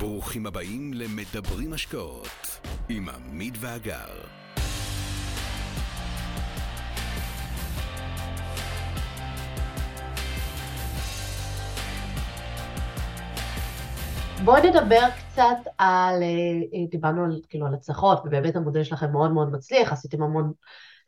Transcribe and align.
ברוכים 0.00 0.46
הבאים 0.46 0.94
למדברים 0.94 1.72
השקעות 1.72 2.28
עם 2.88 3.08
עמית 3.08 3.54
ואגר. 3.60 4.08
בואי 14.44 14.70
נדבר 14.70 15.08
קצת 15.18 15.42
על, 15.78 16.22
אה, 16.22 16.86
דיברנו 16.90 17.24
על, 17.24 17.40
כאילו, 17.48 17.66
על 17.66 17.74
הצלחות, 17.74 18.22
ובאמת 18.24 18.56
המודל 18.56 18.84
שלכם 18.84 19.12
מאוד 19.12 19.30
מאוד 19.30 19.52
מצליח, 19.52 19.92
עשיתם 19.92 20.22
המון 20.22 20.52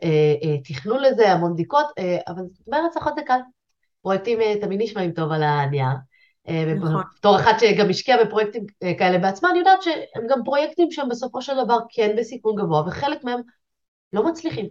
אה, 0.02 0.34
אה, 0.42 0.58
תכנון 0.64 1.02
לזה, 1.02 1.32
המון 1.32 1.52
בדיקות, 1.52 1.86
אה, 1.98 2.18
אבל 2.28 2.42
זאת 2.52 2.66
אומרת, 2.66 2.84
הצלחות 2.90 3.14
זה 3.16 3.22
קל. 3.26 3.38
פרויקטים 4.02 4.40
אה, 4.40 4.54
תמיד 4.60 4.82
נשמעים 4.82 5.12
טוב 5.12 5.32
על 5.32 5.42
הנייר. 5.42 6.11
אה, 6.48 6.74
נכון. 6.74 7.02
בתור 7.18 7.36
אחת 7.36 7.60
שגם 7.60 7.90
השקיעה 7.90 8.24
בפרויקטים 8.24 8.66
אה, 8.82 8.92
כאלה 8.98 9.18
בעצמה, 9.18 9.50
אני 9.50 9.58
יודעת 9.58 9.82
שהם 9.82 10.26
גם 10.28 10.38
פרויקטים 10.44 10.90
שהם 10.90 11.08
בסופו 11.08 11.42
של 11.42 11.64
דבר 11.64 11.78
כן 11.88 12.16
בסיכון 12.18 12.54
גבוה, 12.56 12.82
וחלק 12.86 13.24
מהם 13.24 13.40
לא 14.12 14.26
מצליחים, 14.26 14.68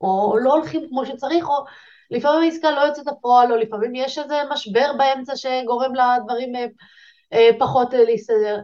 או 0.00 0.36
לא 0.42 0.54
הולכים 0.54 0.88
כמו 0.88 1.06
שצריך, 1.06 1.48
או 1.48 1.64
לפעמים 2.10 2.42
העסקה 2.42 2.70
לא 2.70 2.80
יוצאת 2.80 3.06
לפועל, 3.06 3.52
או 3.52 3.56
לפעמים 3.56 3.94
יש 3.94 4.18
איזה 4.18 4.34
משבר 4.52 4.92
באמצע 4.98 5.36
שגורם 5.36 5.92
לדברים 5.94 6.52
אה, 7.32 7.50
פחות 7.58 7.92
להסתדר. 7.92 8.60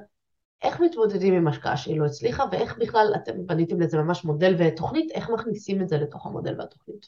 איך 0.63 0.81
מתמודדים 0.81 1.35
עם 1.35 1.49
השקעה 1.49 1.77
שהיא 1.77 2.01
לא 2.01 2.07
הצליחה, 2.07 2.45
ואיך 2.53 2.79
בכלל 2.79 3.13
אתם 3.17 3.47
בניתם 3.47 3.81
לזה 3.81 3.99
ממש 3.99 4.25
מודל 4.25 4.55
ותוכנית, 4.59 5.11
איך 5.13 5.31
מכניסים 5.31 5.83
את 5.83 5.89
זה 5.89 5.97
לתוך 5.97 6.27
המודל 6.27 6.55
והתוכנית? 6.59 7.07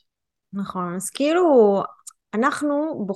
נכון, 0.52 0.94
אז 0.94 1.10
כאילו, 1.10 1.82
אנחנו. 2.34 3.06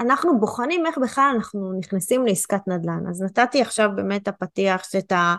אנחנו 0.00 0.40
בוחנים 0.40 0.86
איך 0.86 0.98
בכלל 0.98 1.32
אנחנו 1.34 1.72
נכנסים 1.78 2.26
לעסקת 2.26 2.68
נדל"ן. 2.68 3.04
אז 3.10 3.22
נתתי 3.22 3.62
עכשיו 3.62 3.90
באמת 3.96 4.28
הפתיח 4.28 4.84
שאת 4.90 5.12
ה... 5.12 5.34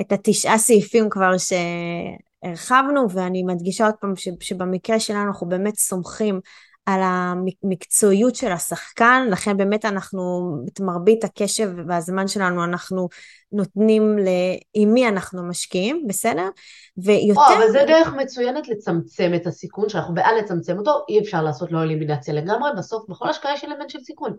את 0.00 0.12
התשעה 0.12 0.58
סעיפים 0.58 1.10
כבר 1.10 1.32
שהרחבנו, 1.38 3.10
ואני 3.10 3.42
מדגישה 3.42 3.86
עוד 3.86 3.94
פעם 4.00 4.12
שבמקרה 4.40 5.00
שלנו 5.00 5.28
אנחנו 5.28 5.48
באמת 5.48 5.74
סומכים 5.76 6.40
על 6.86 7.00
המקצועיות 7.02 8.34
של 8.34 8.52
השחקן, 8.52 9.26
לכן 9.30 9.56
באמת 9.56 9.84
אנחנו, 9.84 10.50
את 10.68 10.80
מרבית 10.80 11.24
הקשב 11.24 11.70
והזמן 11.88 12.28
שלנו 12.28 12.64
אנחנו 12.64 13.08
נותנים 13.52 14.18
ל... 14.18 14.28
עם 14.74 14.92
מי 14.92 15.08
אנחנו 15.08 15.42
משקיעים, 15.42 16.04
בסדר? 16.08 16.48
ויותר... 16.96 17.40
או, 17.40 17.56
אבל 17.56 17.70
זה 17.70 17.84
דרך 17.86 18.08
מצוינת 18.08 18.68
לצמצם 18.68 19.32
את 19.36 19.46
הסיכון, 19.46 19.88
שאנחנו 19.88 20.14
בעד 20.14 20.34
לצמצם 20.38 20.78
אותו, 20.78 21.04
אי 21.08 21.20
אפשר 21.20 21.42
לעשות 21.42 21.72
לו 21.72 21.82
אלימינציה 21.82 22.34
לגמרי, 22.34 22.70
בסוף 22.78 23.08
בכל 23.08 23.28
השקעה 23.28 23.54
יש 23.54 23.64
אלמנט 23.64 23.90
של 23.90 24.00
סיכון, 24.00 24.36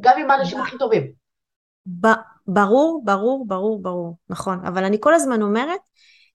גם 0.00 0.18
עם 0.18 0.30
האנשים 0.30 0.60
הכי 0.60 0.78
טובים. 0.78 1.12
ברור, 2.46 3.02
ברור, 3.04 3.44
ברור, 3.48 3.82
ברור, 3.82 4.16
נכון, 4.28 4.66
אבל 4.66 4.84
אני 4.84 4.96
כל 5.00 5.14
הזמן 5.14 5.42
אומרת 5.42 5.80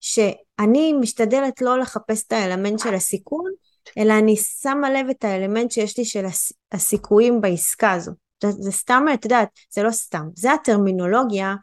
שאני 0.02 0.94
משתדלת 0.94 1.62
לא 1.62 1.80
לחפש 1.80 2.28
את 2.28 2.32
האלמנט 2.32 2.80
של 2.80 2.94
הסיכון, 2.94 3.52
אלא 3.98 4.14
אני 4.14 4.36
שמה 4.36 4.90
לב 4.90 5.10
את 5.10 5.24
האלמנט 5.24 5.72
שיש 5.72 5.98
לי 5.98 6.06
של 6.06 6.26
הסיכויים 6.72 7.42
בעסקה 7.42 7.92
הזו. 7.92 8.12
זה, 8.44 8.52
זה 8.52 8.72
סתם, 8.72 9.06
את 9.14 9.26
יודעת, 9.26 9.50
זה 9.72 9.84
לא 9.84 9.92
סתם, 9.92 10.28
זה 10.36 10.54
הטרמינולוגיה 10.54 11.56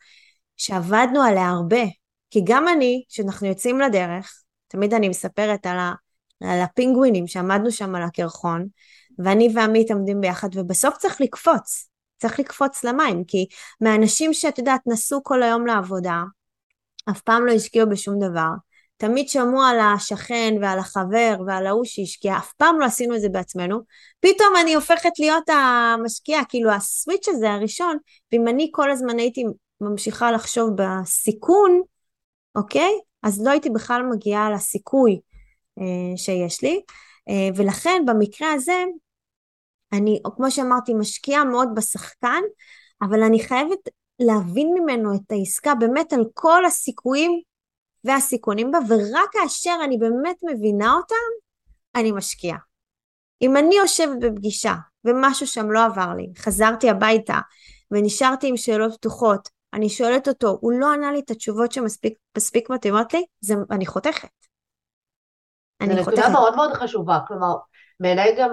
שעבדנו 0.56 1.22
עליה 1.22 1.48
הרבה. 1.48 1.82
כי 2.30 2.40
גם 2.44 2.68
אני, 2.68 3.04
כשאנחנו 3.08 3.46
יוצאים 3.46 3.80
לדרך, 3.80 4.42
תמיד 4.68 4.94
אני 4.94 5.08
מספרת 5.08 5.66
על, 5.66 5.78
ה, 5.78 5.92
על 6.44 6.60
הפינגווינים 6.60 7.26
שעמדנו 7.26 7.70
שם 7.70 7.94
על 7.94 8.02
הקרחון, 8.02 8.66
ואני 9.18 9.48
ועמית 9.54 9.90
עומדים 9.90 10.20
ביחד, 10.20 10.48
ובסוף 10.54 10.96
צריך 10.96 11.20
לקפוץ. 11.20 11.88
צריך 12.18 12.40
לקפוץ 12.40 12.84
למים, 12.84 13.24
כי 13.24 13.46
מהאנשים 13.80 14.34
שאת 14.34 14.58
יודעת 14.58 14.80
נסעו 14.86 15.22
כל 15.22 15.42
היום 15.42 15.66
לעבודה, 15.66 16.22
אף 17.10 17.20
פעם 17.20 17.46
לא 17.46 17.52
השקיעו 17.52 17.90
בשום 17.90 18.18
דבר, 18.18 18.50
תמיד 18.96 19.28
שמעו 19.28 19.62
על 19.62 19.80
השכן 19.80 20.54
ועל 20.60 20.78
החבר 20.78 21.36
ועל 21.46 21.66
ההוא 21.66 21.84
שהשקיע, 21.84 22.36
אף 22.36 22.52
פעם 22.52 22.80
לא 22.80 22.84
עשינו 22.84 23.16
את 23.16 23.20
זה 23.20 23.28
בעצמנו, 23.28 23.80
פתאום 24.20 24.48
אני 24.60 24.74
הופכת 24.74 25.18
להיות 25.18 25.44
המשקיעה, 25.48 26.44
כאילו 26.44 26.70
הסוויץ' 26.70 27.28
הזה 27.28 27.50
הראשון, 27.50 27.96
ואם 28.32 28.48
אני 28.48 28.68
כל 28.72 28.90
הזמן 28.90 29.18
הייתי 29.18 29.44
ממשיכה 29.80 30.32
לחשוב 30.32 30.70
בסיכון, 30.76 31.82
אוקיי? 32.54 32.92
אז 33.22 33.44
לא 33.44 33.50
הייתי 33.50 33.70
בכלל 33.70 34.02
מגיעה 34.02 34.50
לסיכוי 34.50 35.20
אה, 35.78 36.16
שיש 36.16 36.62
לי, 36.62 36.82
אה, 37.28 37.48
ולכן 37.56 38.02
במקרה 38.06 38.52
הזה, 38.52 38.84
אני, 39.92 40.18
כמו 40.36 40.50
שאמרתי, 40.50 40.94
משקיעה 40.94 41.44
מאוד 41.44 41.68
בשחקן, 41.76 42.42
אבל 43.02 43.22
אני 43.22 43.42
חייבת 43.42 43.88
להבין 44.18 44.74
ממנו 44.74 45.14
את 45.14 45.32
העסקה 45.32 45.74
באמת 45.74 46.12
על 46.12 46.24
כל 46.34 46.64
הסיכויים 46.64 47.40
והסיכונים 48.04 48.70
בה, 48.70 48.78
ורק 48.88 49.30
כאשר 49.32 49.76
אני 49.84 49.98
באמת 49.98 50.36
מבינה 50.42 50.92
אותם, 50.92 51.14
אני 51.94 52.12
משקיעה. 52.12 52.58
אם 53.42 53.56
אני 53.56 53.74
יושבת 53.76 54.16
בפגישה 54.20 54.74
ומשהו 55.04 55.46
שם 55.46 55.70
לא 55.70 55.84
עבר 55.84 56.14
לי, 56.16 56.32
חזרתי 56.38 56.90
הביתה 56.90 57.38
ונשארתי 57.90 58.48
עם 58.48 58.56
שאלות 58.56 58.94
פתוחות, 58.94 59.48
אני 59.74 59.88
שואלת 59.88 60.28
אותו, 60.28 60.58
הוא 60.60 60.72
לא 60.72 60.92
ענה 60.92 61.12
לי 61.12 61.20
את 61.20 61.30
התשובות 61.30 61.72
שמספיק 61.72 62.70
מתאימות 62.70 63.14
לי, 63.14 63.24
זה, 63.40 63.54
אני 63.70 63.86
חותכת. 63.86 64.28
אני 65.80 66.04
חותכת. 66.04 66.16
זו 66.16 66.22
נקודה 66.22 66.28
מאוד 66.28 66.56
מאוד 66.56 66.72
חשובה, 66.72 67.18
כלומר, 67.28 67.54
בעיניי 68.00 68.36
גם 68.38 68.50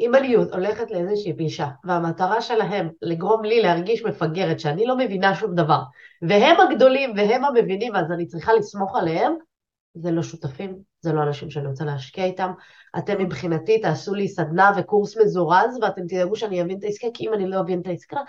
אם 0.00 0.14
אני 0.14 0.34
הולכת 0.34 0.90
לאיזושהי 0.90 1.32
פגישה, 1.32 1.68
והמטרה 1.84 2.40
שלהם 2.40 2.88
לגרום 3.02 3.44
לי 3.44 3.62
להרגיש 3.62 4.04
מפגרת, 4.04 4.60
שאני 4.60 4.86
לא 4.86 4.98
מבינה 4.98 5.34
שום 5.34 5.54
דבר, 5.54 5.80
והם 6.22 6.60
הגדולים 6.60 7.12
והם 7.16 7.44
המבינים, 7.44 7.96
אז 7.96 8.12
אני 8.12 8.26
צריכה 8.26 8.52
לסמוך 8.52 8.96
עליהם, 8.96 9.34
זה 9.94 10.10
לא 10.10 10.22
שותפים, 10.22 10.76
זה 11.00 11.12
לא 11.12 11.22
אנשים 11.22 11.50
שאני 11.50 11.66
רוצה 11.66 11.84
להשקיע 11.84 12.24
איתם. 12.24 12.52
אתם 12.98 13.18
מבחינתי 13.18 13.78
תעשו 13.78 14.14
לי 14.14 14.28
סדנה 14.28 14.72
וקורס 14.76 15.16
מזורז, 15.16 15.78
ואתם 15.82 16.02
תדאגו 16.08 16.36
שאני 16.36 16.62
אבין 16.62 16.78
את 16.78 16.84
העסקה, 16.84 17.06
כי 17.14 17.28
אם 17.28 17.34
אני 17.34 17.50
לא 17.50 17.60
אבין 17.60 17.80
את 17.80 17.86
העסקה, 17.86 18.20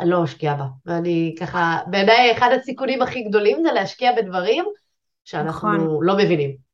אני 0.00 0.10
לא 0.10 0.24
אשקיע 0.24 0.54
בה. 0.54 0.66
ואני 0.86 1.34
ככה, 1.40 1.78
בעיניי 1.86 2.32
אחד 2.32 2.50
הסיכונים 2.60 3.02
הכי 3.02 3.22
גדולים 3.22 3.62
זה 3.62 3.72
להשקיע 3.72 4.12
בדברים 4.16 4.64
שאנחנו 5.24 5.72
נכון. 5.72 5.98
לא 6.02 6.16
מבינים. 6.16 6.69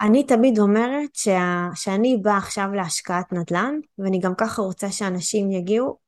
אני 0.00 0.26
תמיד 0.26 0.58
אומרת 0.58 1.14
שה, 1.14 1.68
שאני 1.74 2.16
באה 2.22 2.36
עכשיו 2.36 2.68
להשקעת 2.74 3.32
נדל"ן, 3.32 3.78
ואני 3.98 4.18
גם 4.18 4.34
ככה 4.34 4.62
רוצה 4.62 4.90
שאנשים 4.90 5.50
יגיעו, 5.50 5.98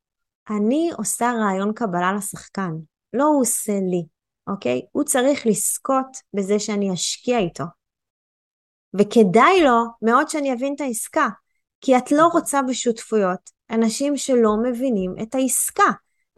אני 0.50 0.90
עושה 0.98 1.32
רעיון 1.40 1.72
קבלה 1.72 2.12
לשחקן, 2.12 2.70
לא 3.12 3.24
הוא 3.24 3.40
עושה 3.40 3.72
לי, 3.72 4.06
אוקיי? 4.46 4.82
הוא 4.92 5.04
צריך 5.04 5.46
לזכות 5.46 6.06
בזה 6.34 6.58
שאני 6.58 6.92
אשקיע 6.94 7.38
איתו. 7.38 7.64
וכדאי 8.98 9.62
לו 9.62 9.84
מאוד 10.02 10.28
שאני 10.28 10.52
אבין 10.52 10.74
את 10.74 10.80
העסקה, 10.80 11.28
כי 11.80 11.96
את 11.96 12.12
לא 12.12 12.26
רוצה 12.26 12.62
בשותפויות 12.62 13.50
אנשים 13.70 14.16
שלא 14.16 14.56
מבינים 14.62 15.14
את 15.22 15.34
העסקה. 15.34 15.90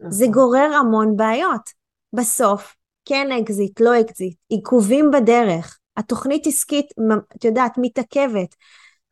זה 0.09 0.25
נכון. 0.25 0.33
גורר 0.33 0.73
המון 0.73 1.15
בעיות. 1.15 1.69
בסוף, 2.13 2.75
כן 3.05 3.27
אקזיט, 3.31 3.79
לא 3.79 4.01
אקזיט, 4.01 4.37
עיכובים 4.49 5.11
בדרך, 5.11 5.79
התוכנית 6.01 6.47
עסקית, 6.47 6.85
את 7.35 7.45
יודעת, 7.45 7.73
מתעכבת. 7.77 8.55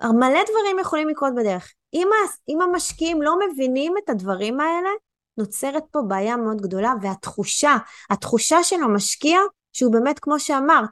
מלא 0.03 0.43
דברים 0.49 0.79
יכולים 0.81 1.09
לקרות 1.09 1.33
בדרך. 1.35 1.73
אם, 1.93 2.07
אם 2.49 2.61
המשקיעים 2.61 3.21
לא 3.21 3.35
מבינים 3.39 3.93
את 4.03 4.09
הדברים 4.09 4.59
האלה, 4.59 4.89
נוצרת 5.37 5.83
פה 5.91 5.99
בעיה 6.07 6.37
מאוד 6.37 6.61
גדולה, 6.61 6.93
והתחושה, 7.01 7.77
התחושה 8.09 8.63
של 8.63 8.83
המשקיע, 8.83 9.39
שהוא 9.73 9.93
באמת, 9.93 10.19
כמו 10.19 10.39
שאמרת, 10.39 10.89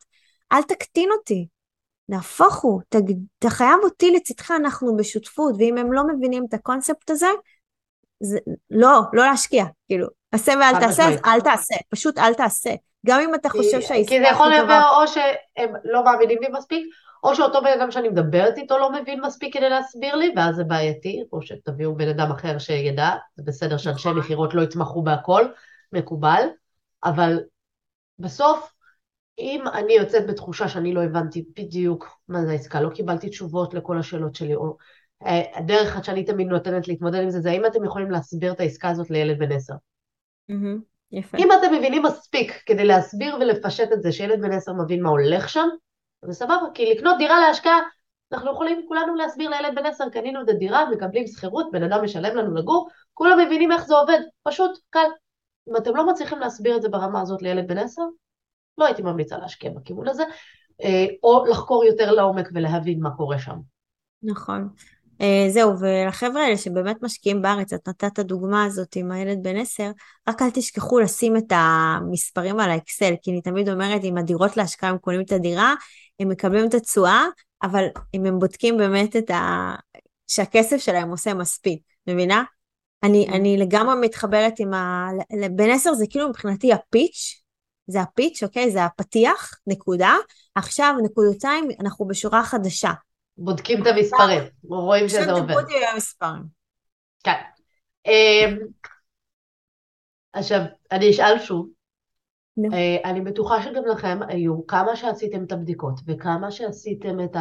אל 0.51 0.61
תקטין 0.61 1.09
אותי. 1.11 1.47
נהפוך 2.09 2.55
הוא, 2.55 2.81
אתה 3.39 3.49
חייב 3.49 3.79
אותי 3.83 4.11
לצדך, 4.11 4.51
אנחנו 4.51 4.95
בשותפות, 4.97 5.55
ואם 5.59 5.77
הם 5.77 5.93
לא 5.93 6.03
מבינים 6.07 6.45
את 6.49 6.53
הקונספט 6.53 7.09
הזה, 7.09 7.27
זה, 8.19 8.39
לא, 8.69 9.01
לא 9.13 9.25
להשקיע, 9.25 9.65
כאילו, 9.87 10.07
עשה 10.31 10.53
ואל 10.59 10.79
תעשה, 10.79 11.07
אז 11.07 11.19
אל 11.25 11.41
תעשה, 11.41 11.75
פשוט 11.89 12.17
אל 12.17 12.33
תעשה. 12.33 12.69
גם 13.07 13.19
אם 13.21 13.35
אתה 13.35 13.49
חושב 13.49 13.81
שהעסקה 13.81 14.09
כי 14.09 14.19
זה 14.19 14.27
יכול 14.27 14.49
להיות 14.49 14.69
או 14.69 15.07
שהם 15.07 15.73
לא 15.83 16.03
מאמינים 16.03 16.37
לי 16.41 16.47
מספיק, 16.51 16.85
או 17.23 17.35
שאותו 17.35 17.61
בן 17.61 17.79
אדם 17.79 17.91
שאני 17.91 18.09
מדברת 18.09 18.57
איתו 18.57 18.77
לא 18.77 18.91
מבין 18.91 19.21
מספיק 19.21 19.53
כדי 19.53 19.69
להסביר 19.69 20.15
לי, 20.15 20.33
ואז 20.35 20.55
זה 20.55 20.63
בעייתי, 20.63 21.23
או 21.33 21.41
שתביאו 21.41 21.95
בן 21.95 22.07
אדם 22.07 22.31
אחר 22.31 22.57
שידע, 22.57 23.09
זה 23.35 23.43
בסדר 23.45 23.77
שאנשי 23.77 24.09
נכון. 24.09 24.19
מכירות 24.19 24.53
לא 24.53 24.61
יתמכו 24.61 25.03
בהכל, 25.03 25.45
מקובל, 25.93 26.43
אבל 27.03 27.39
בסוף, 28.19 28.73
אם 29.39 29.63
אני 29.73 29.93
יוצאת 29.93 30.27
בתחושה 30.27 30.67
שאני 30.67 30.93
לא 30.93 31.03
הבנתי 31.03 31.45
בדיוק 31.55 32.07
מה 32.27 32.45
זה 32.45 32.51
העסקה, 32.51 32.81
לא 32.81 32.89
קיבלתי 32.89 33.29
תשובות 33.29 33.73
לכל 33.73 33.97
השאלות 33.97 34.35
שלי, 34.35 34.55
או 34.55 34.77
אה, 35.25 35.41
הדרך 35.55 36.05
שאני 36.05 36.23
תמיד 36.23 36.47
נותנת 36.47 36.87
להתמודד 36.87 37.21
עם 37.21 37.29
זה, 37.29 37.41
זה 37.41 37.49
האם 37.49 37.65
אתם 37.65 37.85
יכולים 37.85 38.11
להסביר 38.11 38.51
את 38.51 38.59
העסקה 38.59 38.89
הזאת 38.89 39.09
לילד 39.09 39.39
בן 39.39 39.51
עשר. 39.51 39.75
Mm-hmm. 40.51 40.96
יפה. 41.11 41.37
אם 41.37 41.49
אתם 41.51 41.73
מבינים 41.73 42.03
מספיק 42.03 42.63
כדי 42.65 42.85
להסביר 42.85 43.35
ולפשט 43.35 43.91
את 43.93 44.01
זה 44.01 44.11
שילד 44.11 44.41
בן 44.41 44.51
עשר 44.51 44.73
מבין 44.73 45.03
מה 45.03 45.09
הולך 45.09 45.49
שם, 45.49 45.67
זה 46.25 46.33
סבבה, 46.33 46.65
כי 46.73 46.93
לקנות 46.93 47.17
דירה 47.17 47.39
להשקעה, 47.39 47.79
אנחנו 48.33 48.51
יכולים 48.51 48.85
כולנו 48.87 49.15
להסביר 49.15 49.49
לילד 49.49 49.75
בן 49.75 49.85
עשר, 49.85 50.09
קנינו 50.09 50.41
את 50.41 50.49
הדירה, 50.49 50.89
מקבלים 50.89 51.27
שכירות, 51.27 51.71
בן 51.71 51.83
אדם 51.83 52.03
משלם 52.03 52.35
לנו 52.35 52.55
לגור, 52.55 52.89
כולם 53.13 53.39
מבינים 53.39 53.71
איך 53.71 53.85
זה 53.85 53.95
עובד, 53.95 54.19
פשוט, 54.43 54.71
קל. 54.89 55.07
אם 55.69 55.77
אתם 55.77 55.95
לא 55.95 56.07
מצליחים 56.07 56.39
להסביר 56.39 56.77
את 56.77 56.81
זה 56.81 56.89
ברמה 56.89 57.21
הזאת 57.21 57.41
לילד 57.41 57.67
בן 57.67 57.77
עשר, 57.77 58.01
לא 58.77 58.85
הייתי 58.85 59.01
ממליצה 59.01 59.37
להשקיע 59.37 59.71
בכיוון 59.71 60.07
הזה, 60.07 60.23
אה, 60.83 61.05
או 61.23 61.45
לחקור 61.45 61.85
יותר 61.85 62.11
לעומק 62.11 62.49
ולהבין 62.53 62.99
מה 63.01 63.09
קורה 63.17 63.39
שם. 63.39 63.57
נכון. 64.23 64.69
Uh, 65.21 65.49
זהו, 65.49 65.79
ולחבר'ה 65.79 66.43
האלה 66.43 66.57
שבאמת 66.57 66.95
משקיעים 67.01 67.41
בארץ, 67.41 67.73
את 67.73 67.87
נתת 67.87 68.03
את 68.13 68.19
הדוגמה 68.19 68.65
הזאת 68.65 68.95
עם 68.95 69.11
הילד 69.11 69.37
בן 69.43 69.57
עשר, 69.57 69.91
רק 70.29 70.41
אל 70.41 70.49
תשכחו 70.49 70.99
לשים 70.99 71.37
את 71.37 71.51
המספרים 71.51 72.59
על 72.59 72.69
האקסל, 72.69 73.13
כי 73.21 73.31
אני 73.31 73.41
תמיד 73.41 73.69
אומרת, 73.69 74.03
אם 74.03 74.17
הדירות 74.17 74.57
להשקעה 74.57 74.89
הם 74.89 74.97
קונים 74.97 75.21
את 75.21 75.31
הדירה, 75.31 75.75
הם 76.19 76.29
מקבלים 76.29 76.67
את 76.67 76.73
התשואה, 76.73 77.25
אבל 77.63 77.85
אם 78.13 78.25
הם 78.25 78.39
בודקים 78.39 78.77
באמת 78.77 79.15
את 79.15 79.29
ה... 79.29 79.75
שהכסף 80.27 80.77
שלהם 80.77 81.09
עושה 81.09 81.33
מספיק, 81.33 81.81
מבינה? 82.07 82.43
אני, 83.03 83.27
mm. 83.29 83.33
אני 83.33 83.57
לגמרי 83.57 83.95
מתחברת 84.01 84.53
עם 84.59 84.73
ה... 84.73 85.09
בן 85.55 85.69
עשר 85.69 85.93
זה 85.93 86.05
כאילו 86.09 86.29
מבחינתי 86.29 86.73
הפיץ', 86.73 87.41
זה 87.87 88.01
הפיץ', 88.01 88.43
אוקיי? 88.43 88.71
זה 88.71 88.85
הפתיח, 88.85 89.53
נקודה. 89.67 90.15
עכשיו, 90.55 90.95
נקודותיים, 91.03 91.67
אנחנו 91.79 92.07
בשורה 92.07 92.43
חדשה. 92.43 92.91
בודקים 93.37 93.81
את 93.81 93.87
המספרים, 93.87 94.43
רואים 94.63 95.09
שזה 95.09 95.31
עובד. 95.31 95.49
עכשיו 95.49 95.61
תבודקו 95.61 95.85
המספרים. 95.93 96.43
כן. 97.23 97.41
אמ, 98.05 98.57
עכשיו, 100.33 100.61
אני 100.91 101.09
אשאל 101.09 101.39
שוב. 101.39 101.69
אה, 102.73 103.09
אני 103.09 103.21
בטוחה 103.21 103.61
שגם 103.61 103.85
לכם 103.85 104.19
היו 104.27 104.67
כמה 104.67 104.95
שעשיתם 104.95 105.43
את 105.43 105.51
הבדיקות 105.51 105.99
וכמה 106.07 106.51
שעשיתם 106.51 107.19
את 107.19 107.35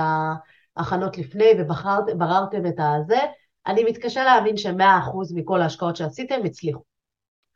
ההכנות 0.77 1.19
לפני 1.19 1.51
ובררתם 1.59 2.67
את 2.67 2.79
הזה, 2.79 3.19
אני 3.67 3.85
מתקשה 3.85 4.25
להאמין 4.25 4.57
שמאה 4.57 4.99
אחוז 4.99 5.33
מכל 5.35 5.61
ההשקעות 5.63 5.97
שעשיתם 5.97 6.41
הצליחו. 6.45 6.83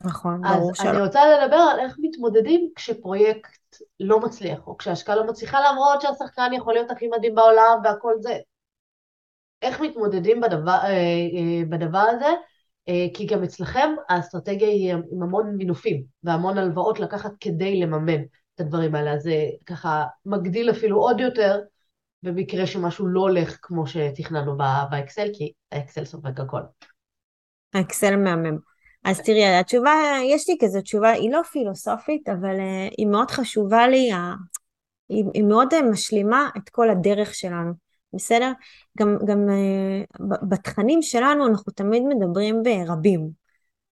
נכון, 0.04 0.40
ברור 0.42 0.74
שלא. 0.74 0.88
אז 0.88 0.94
אני 0.94 1.02
רוצה 1.02 1.20
לדבר 1.24 1.56
על 1.56 1.80
איך 1.80 1.96
מתמודדים 2.00 2.70
כשפרויקט 2.76 3.59
לא 4.00 4.20
מצליח, 4.20 4.66
או 4.66 4.76
כשההשקעה 4.76 5.16
לא 5.16 5.26
מצליחה, 5.26 5.58
למרות 5.70 6.00
שהשחקן 6.00 6.50
יכול 6.56 6.74
להיות 6.74 6.90
הכי 6.90 7.08
מדהים 7.08 7.34
בעולם 7.34 7.78
והכל 7.84 8.14
זה. 8.20 8.38
איך 9.62 9.80
מתמודדים 9.80 10.40
בדבר, 10.40 10.78
אה, 10.84 10.88
אה, 10.88 11.64
בדבר 11.68 11.98
הזה? 11.98 12.28
אה, 12.88 13.06
כי 13.14 13.26
גם 13.26 13.42
אצלכם 13.42 13.90
האסטרטגיה 14.08 14.68
היא 14.68 14.92
עם 14.92 15.22
המון 15.22 15.56
מינופים 15.56 16.02
והמון 16.22 16.58
הלוואות 16.58 17.00
לקחת 17.00 17.32
כדי 17.40 17.80
לממן 17.80 18.22
את 18.54 18.60
הדברים 18.60 18.94
האלה, 18.94 19.12
אז 19.12 19.22
זה 19.22 19.34
ככה 19.66 20.04
מגדיל 20.26 20.70
אפילו 20.70 21.00
עוד 21.00 21.20
יותר 21.20 21.60
במקרה 22.22 22.66
שמשהו 22.66 23.06
לא 23.06 23.20
הולך 23.20 23.58
כמו 23.62 23.86
שתכננו 23.86 24.56
באקסל, 24.90 25.28
כי 25.32 25.52
האקסל 25.72 26.04
סופג 26.04 26.40
הכל. 26.40 26.60
האקסל 27.74 28.16
מהמם. 28.16 28.69
אז 29.04 29.20
תראי, 29.20 29.44
התשובה, 29.44 29.92
יש 30.24 30.48
לי 30.48 30.56
כזו 30.60 30.80
תשובה, 30.80 31.10
היא 31.10 31.32
לא 31.32 31.42
פילוסופית, 31.42 32.28
אבל 32.28 32.56
uh, 32.56 32.94
היא 32.98 33.06
מאוד 33.06 33.30
חשובה 33.30 33.88
לי, 33.88 34.12
uh, 34.12 34.16
היא, 35.08 35.24
היא 35.34 35.42
מאוד 35.44 35.74
uh, 35.74 35.82
משלימה 35.82 36.48
את 36.56 36.68
כל 36.68 36.90
הדרך 36.90 37.34
שלנו, 37.34 37.72
בסדר? 38.14 38.52
גם, 38.98 39.18
גם 39.26 39.48
uh, 39.48 40.22
בתכנים 40.48 41.02
שלנו 41.02 41.46
אנחנו 41.46 41.72
תמיד 41.72 42.02
מדברים 42.02 42.62
ברבים, 42.62 43.30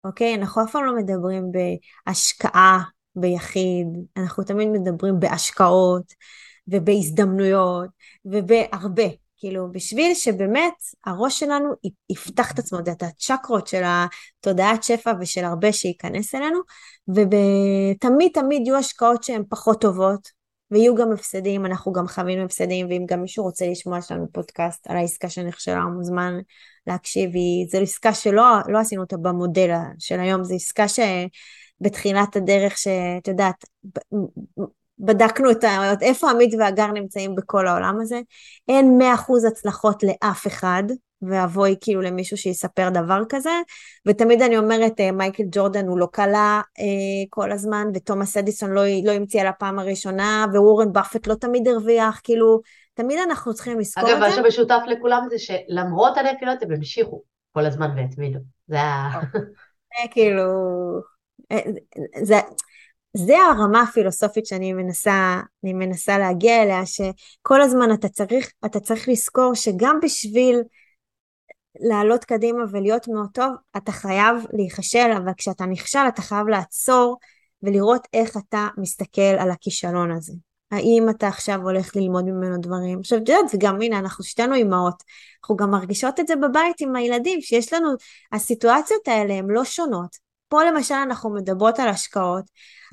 אוקיי? 0.04 0.34
אנחנו 0.34 0.64
אף 0.64 0.72
פעם 0.72 0.84
לא 0.84 0.96
מדברים 0.96 1.44
בהשקעה 1.52 2.82
ביחיד, 3.16 3.86
אנחנו 4.16 4.44
תמיד 4.44 4.68
מדברים 4.68 5.20
בהשקעות 5.20 6.12
ובהזדמנויות 6.68 7.90
ובהרבה. 8.24 9.08
כאילו, 9.38 9.72
בשביל 9.72 10.14
שבאמת 10.14 10.74
הראש 11.06 11.40
שלנו 11.40 11.68
יפתח 12.10 12.52
את 12.52 12.58
עצמו, 12.58 12.78
את 12.78 13.02
הצ'קרות 13.02 13.66
של 13.66 13.82
התודעת 13.84 14.82
שפע 14.82 15.12
ושל 15.20 15.44
הרבה 15.44 15.72
שייכנס 15.72 16.34
אלינו, 16.34 16.58
ותמיד 17.08 18.32
תמיד 18.32 18.62
יהיו 18.66 18.76
השקעות 18.76 19.22
שהן 19.22 19.42
פחות 19.48 19.80
טובות, 19.80 20.28
ויהיו 20.70 20.94
גם 20.94 21.12
הפסדים, 21.12 21.66
אנחנו 21.66 21.92
גם 21.92 22.08
חווינו 22.08 22.44
הפסדים, 22.44 22.86
ואם 22.86 23.04
גם 23.08 23.22
מישהו 23.22 23.44
רוצה 23.44 23.66
לשמוע, 23.66 23.98
יש 23.98 24.12
לנו 24.12 24.26
פודקאסט 24.32 24.86
על 24.90 24.96
העסקה 24.96 25.28
שנכשלה, 25.28 25.82
הוא 25.82 25.92
מוזמן 25.92 26.34
להקשיב, 26.86 27.30
זו 27.70 27.78
עסקה 27.78 28.14
שלא 28.14 28.44
לא 28.68 28.78
עשינו 28.78 29.02
אותה 29.02 29.16
במודל 29.16 29.70
של 29.98 30.20
היום, 30.20 30.44
זו 30.44 30.54
עסקה 30.54 30.84
שבתחילת 30.88 32.36
הדרך, 32.36 32.78
שאת 32.78 33.28
יודעת, 33.28 33.64
בדקנו 35.00 35.50
את 35.50 35.64
ה... 35.64 35.92
איפה 36.00 36.30
עמית 36.30 36.54
והגר 36.58 36.86
נמצאים 36.86 37.34
בכל 37.34 37.66
העולם 37.66 37.98
הזה. 38.00 38.20
אין 38.68 38.98
מאה 38.98 39.14
אחוז 39.14 39.44
הצלחות 39.44 40.02
לאף 40.02 40.46
אחד, 40.46 40.82
ואבוי 41.22 41.76
כאילו 41.80 42.00
למישהו 42.00 42.36
שיספר 42.36 42.88
דבר 42.88 43.22
כזה, 43.28 43.50
ותמיד 44.06 44.42
אני 44.42 44.58
אומרת, 44.58 45.00
אה, 45.00 45.12
מייקל 45.12 45.42
ג'ורדן 45.50 45.86
הוא 45.86 45.98
לא 45.98 46.08
קלה 46.12 46.60
אה, 46.78 46.84
כל 47.30 47.52
הזמן, 47.52 47.86
ותומאס 47.94 48.36
אדיסון 48.36 48.70
לא, 48.70 48.82
לא 49.04 49.12
המציא 49.12 49.40
על 49.40 49.46
הפעם 49.46 49.78
הראשונה, 49.78 50.46
וורן 50.54 50.92
באפט 50.92 51.26
לא 51.26 51.34
תמיד 51.34 51.68
הרוויח, 51.68 52.20
כאילו, 52.24 52.60
תמיד 52.94 53.18
אנחנו 53.18 53.54
צריכים 53.54 53.80
לזכור 53.80 54.04
אגב, 54.04 54.12
את 54.12 54.18
זה. 54.18 54.26
אגב, 54.26 54.44
מה 54.44 54.50
שמשותף 54.50 54.80
לכולם 54.86 55.26
זה 55.30 55.36
שלמרות 55.38 56.16
הנפילות 56.16 56.62
הם 56.62 56.72
המשיכו 56.72 57.22
כל 57.52 57.66
הזמן 57.66 57.90
והתמידו. 57.96 58.38
זה 58.68 58.76
היה... 58.76 59.10
כאילו... 60.12 60.42
אה, 61.52 61.60
זה, 62.22 62.36
זה 63.26 63.36
הרמה 63.38 63.82
הפילוסופית 63.82 64.46
שאני 64.46 64.72
מנסה, 64.72 65.40
אני 65.64 65.72
מנסה 65.72 66.18
להגיע 66.18 66.62
אליה, 66.62 66.86
שכל 66.86 67.62
הזמן 67.62 67.92
אתה 67.92 68.08
צריך, 68.08 68.52
אתה 68.66 68.80
צריך 68.80 69.08
לזכור 69.08 69.54
שגם 69.54 69.98
בשביל 70.02 70.60
לעלות 71.80 72.24
קדימה 72.24 72.64
ולהיות 72.70 73.08
מאוד 73.08 73.28
טוב, 73.34 73.52
אתה 73.76 73.92
חייב 73.92 74.36
להיכשל, 74.52 75.12
אבל 75.16 75.32
כשאתה 75.36 75.66
נכשל 75.66 76.08
אתה 76.08 76.22
חייב 76.22 76.48
לעצור 76.48 77.16
ולראות 77.62 78.08
איך 78.12 78.36
אתה 78.36 78.68
מסתכל 78.78 79.20
על 79.38 79.50
הכישלון 79.50 80.12
הזה. 80.12 80.32
האם 80.70 81.06
אתה 81.10 81.28
עכשיו 81.28 81.60
הולך 81.62 81.96
ללמוד 81.96 82.24
ממנו 82.24 82.60
דברים? 82.60 82.98
עכשיו, 82.98 83.18
את 83.18 83.28
יודעת, 83.28 83.54
וגם 83.54 83.82
הנה, 83.82 83.98
אנחנו 83.98 84.24
שתינו 84.24 84.54
אימהות, 84.54 85.02
אנחנו 85.42 85.56
גם 85.56 85.70
מרגישות 85.70 86.20
את 86.20 86.26
זה 86.26 86.36
בבית 86.36 86.80
עם 86.80 86.96
הילדים, 86.96 87.40
שיש 87.40 87.72
לנו, 87.72 87.88
הסיטואציות 88.32 89.08
האלה 89.08 89.34
הן 89.34 89.46
לא 89.50 89.64
שונות. 89.64 90.16
פה 90.48 90.64
למשל 90.64 90.94
אנחנו 90.94 91.34
מדברות 91.34 91.78
על 91.78 91.88
השקעות, 91.88 92.44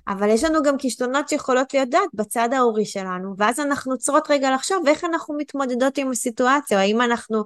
אבל 0.08 0.30
יש 0.30 0.44
לנו 0.44 0.64
גם 0.64 0.78
כישלונות 0.78 1.30
שיכולות 1.30 1.74
להיות 1.74 1.90
דעת 1.90 2.10
בצד 2.14 2.50
ההורי 2.54 2.86
שלנו, 2.86 3.34
ואז 3.38 3.60
אנחנו 3.60 3.98
צריכות 3.98 4.32
רגע 4.32 4.52
לחשוב 4.52 4.88
איך 4.88 5.04
אנחנו 5.04 5.38
מתמודדות 5.38 5.98
עם 5.98 6.12
הסיטואציה, 6.12 6.78
או 6.78 6.82
האם 6.82 7.02
אנחנו 7.02 7.44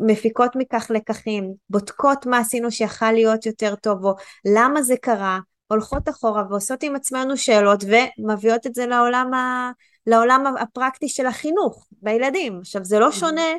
מפיקות 0.00 0.56
מכך 0.56 0.90
לקחים, 0.94 1.52
בודקות 1.70 2.26
מה 2.26 2.38
עשינו 2.38 2.70
שיכל 2.70 3.12
להיות 3.12 3.46
יותר 3.46 3.74
טוב, 3.74 4.04
או 4.04 4.14
למה 4.44 4.82
זה 4.82 4.94
קרה, 4.96 5.38
הולכות 5.68 6.08
אחורה 6.08 6.42
ועושות 6.50 6.82
עם 6.82 6.96
עצמנו 6.96 7.36
שאלות 7.36 7.84
ומביאות 7.84 8.66
את 8.66 8.74
זה 8.74 8.86
לעולם, 8.86 9.34
ה... 9.34 9.70
לעולם 10.06 10.54
הפרקטי 10.60 11.08
של 11.08 11.26
החינוך 11.26 11.86
בילדים. 12.02 12.58
עכשיו 12.60 12.84
זה 12.84 12.98
לא 12.98 13.12
שונה 13.12 13.52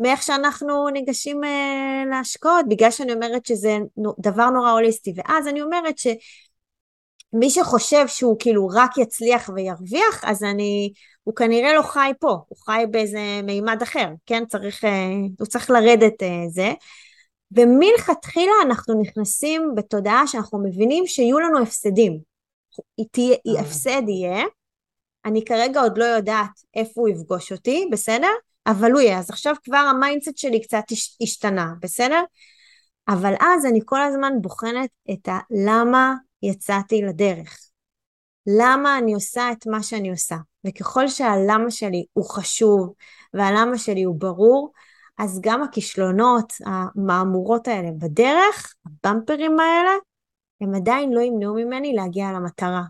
מאיך 0.00 0.22
שאנחנו 0.22 0.88
ניגשים 0.88 1.44
uh, 1.44 2.08
להשקעות, 2.10 2.68
בגלל 2.68 2.90
שאני 2.90 3.12
אומרת 3.12 3.46
שזה 3.46 3.78
דבר 4.18 4.50
נורא 4.50 4.70
הוליסטי, 4.70 5.12
ואז 5.16 5.48
אני 5.48 5.62
אומרת 5.62 5.98
ש... 5.98 6.06
מי 7.34 7.50
שחושב 7.50 8.06
שהוא 8.08 8.36
כאילו 8.38 8.68
רק 8.68 8.98
יצליח 8.98 9.50
וירוויח, 9.54 10.24
אז 10.24 10.42
אני, 10.42 10.92
הוא 11.22 11.34
כנראה 11.34 11.74
לא 11.74 11.82
חי 11.82 12.12
פה, 12.20 12.38
הוא 12.48 12.58
חי 12.58 12.84
באיזה 12.90 13.40
מימד 13.42 13.82
אחר, 13.82 14.08
כן? 14.26 14.44
צריך, 14.48 14.84
אה, 14.84 15.10
הוא 15.38 15.46
צריך 15.46 15.70
לרדת 15.70 16.22
אה, 16.22 16.44
זה. 16.48 16.72
ומלכתחילה 17.52 18.52
אנחנו 18.62 19.00
נכנסים 19.00 19.72
בתודעה 19.76 20.26
שאנחנו 20.26 20.62
מבינים 20.62 21.06
שיהיו 21.06 21.38
לנו 21.38 21.62
הפסדים. 21.62 22.18
תהיה, 23.10 23.36
אה. 23.46 23.60
הפסד 23.60 24.02
יהיה, 24.08 24.44
אני 25.24 25.44
כרגע 25.44 25.80
עוד 25.80 25.98
לא 25.98 26.04
יודעת 26.04 26.60
איפה 26.74 27.00
הוא 27.00 27.08
יפגוש 27.08 27.52
אותי, 27.52 27.88
בסדר? 27.92 28.30
אבל 28.66 28.92
הוא 28.92 29.00
יהיה. 29.00 29.18
אז 29.18 29.30
עכשיו 29.30 29.54
כבר 29.64 29.76
ה 29.76 29.84
mindset 29.84 30.36
שלי 30.36 30.62
קצת 30.62 30.84
השתנה, 31.22 31.72
בסדר? 31.80 32.22
אבל 33.08 33.34
אז 33.40 33.66
אני 33.66 33.80
כל 33.84 34.02
הזמן 34.02 34.32
בוחנת 34.40 34.90
את 35.10 35.28
הלמה 35.28 36.14
יצאתי 36.50 37.02
לדרך. 37.02 37.58
למה 38.46 38.98
אני 38.98 39.14
עושה 39.14 39.52
את 39.52 39.66
מה 39.66 39.82
שאני 39.82 40.10
עושה. 40.10 40.36
וככל 40.66 41.08
שהלמה 41.08 41.70
שלי 41.70 42.04
הוא 42.12 42.24
חשוב 42.24 42.94
והלמה 43.34 43.78
שלי 43.78 44.02
הוא 44.02 44.20
ברור, 44.20 44.72
אז 45.18 45.40
גם 45.42 45.62
הכישלונות, 45.62 46.52
המהמורות 46.66 47.68
האלה 47.68 47.88
בדרך, 47.98 48.74
הבמפרים 48.86 49.60
האלה, 49.60 49.90
הם 50.60 50.74
עדיין 50.74 51.12
לא 51.12 51.20
ימנעו 51.20 51.54
ממני 51.54 51.92
להגיע 51.92 52.32
למטרה. 52.32 52.82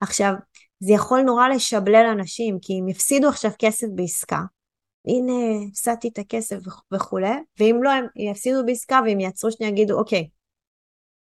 עכשיו, 0.00 0.32
זה 0.80 0.92
יכול 0.92 1.20
נורא 1.20 1.48
לשבלל 1.48 2.06
אנשים, 2.12 2.58
כי 2.62 2.78
הם 2.78 2.88
יפסידו 2.88 3.28
עכשיו 3.28 3.50
כסף 3.58 3.86
בעסקה, 3.94 4.40
הנה, 5.06 5.32
הפסדתי 5.70 6.08
את 6.08 6.18
הכסף 6.18 6.56
וכולי, 6.94 7.30
ואם 7.60 7.80
לא, 7.82 7.90
הם 7.90 8.06
יפסידו 8.16 8.66
בעסקה 8.66 9.00
והם 9.04 9.20
יעצרו 9.20 9.52
שנייה, 9.52 9.72
יגידו, 9.72 9.98
אוקיי, 9.98 10.28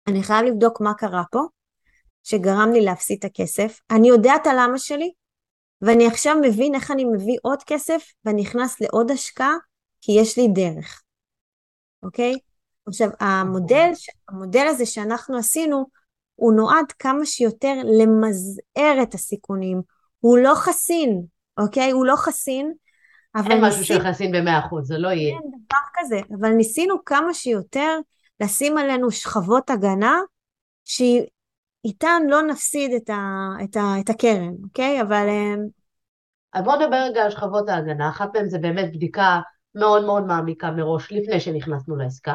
אני 0.06 0.22
חייב 0.22 0.44
לבדוק 0.44 0.80
מה 0.80 0.94
קרה 0.94 1.22
פה, 1.30 1.40
שגרם 2.26 2.70
לי 2.72 2.80
להפסיד 2.80 3.18
את 3.18 3.24
הכסף, 3.24 3.80
אני 3.90 4.08
יודע 4.08 4.36
את 4.36 4.46
הלמה 4.46 4.78
שלי, 4.78 5.12
ואני 5.82 6.06
עכשיו 6.06 6.36
מבין 6.42 6.74
איך 6.74 6.90
אני 6.90 7.04
מביא 7.04 7.36
עוד 7.42 7.62
כסף 7.62 8.02
ונכנס 8.24 8.80
לעוד 8.80 9.10
השקעה, 9.10 9.54
כי 10.00 10.12
יש 10.12 10.38
לי 10.38 10.48
דרך, 10.48 11.02
אוקיי? 12.02 12.34
עכשיו, 12.86 13.08
המודל, 13.20 13.90
המודל 14.28 14.66
הזה 14.66 14.86
שאנחנו 14.86 15.38
עשינו, 15.38 15.86
הוא 16.34 16.52
נועד 16.52 16.92
כמה 16.98 17.26
שיותר 17.26 17.74
למזער 17.98 19.02
את 19.02 19.14
הסיכונים. 19.14 19.82
הוא 20.18 20.38
לא 20.38 20.54
חסין, 20.54 21.22
אוקיי? 21.58 21.90
הוא 21.90 22.06
לא 22.06 22.16
חסין. 22.16 22.72
אין 23.36 23.64
משהו 23.64 23.80
ניסינו... 23.80 24.00
של 24.00 24.08
חסין 24.08 24.32
במאה 24.32 24.66
אחוז, 24.66 24.88
זה 24.88 24.98
לא 24.98 25.08
יהיה. 25.08 25.34
אין 25.34 25.50
דבר 25.66 25.78
כזה, 25.94 26.20
אבל 26.40 26.50
ניסינו 26.50 27.04
כמה 27.04 27.34
שיותר 27.34 27.98
לשים 28.40 28.78
עלינו 28.78 29.10
שכבות 29.10 29.70
הגנה, 29.70 30.20
שאיתן 31.86 32.22
לא 32.28 32.42
נפסיד 32.42 32.92
את, 32.92 33.10
ה... 33.10 33.48
את, 33.64 33.76
ה... 33.76 34.00
את 34.00 34.10
הקרן, 34.10 34.54
אוקיי? 34.64 35.02
אבל... 35.02 35.26
אמ, 35.28 35.66
אז 36.52 36.64
בואו 36.64 36.76
נדבר 36.80 36.96
רגע 36.96 37.24
על 37.24 37.30
שכבות 37.30 37.68
ההגנה. 37.68 38.08
אחת 38.08 38.28
מהן 38.34 38.48
זה 38.48 38.58
באמת 38.58 38.92
בדיקה 38.92 39.40
מאוד 39.74 40.04
מאוד 40.04 40.26
מעמיקה 40.26 40.70
מראש, 40.70 41.12
לפני 41.12 41.40
שנכנסנו 41.40 41.96
לעסקה. 41.96 42.34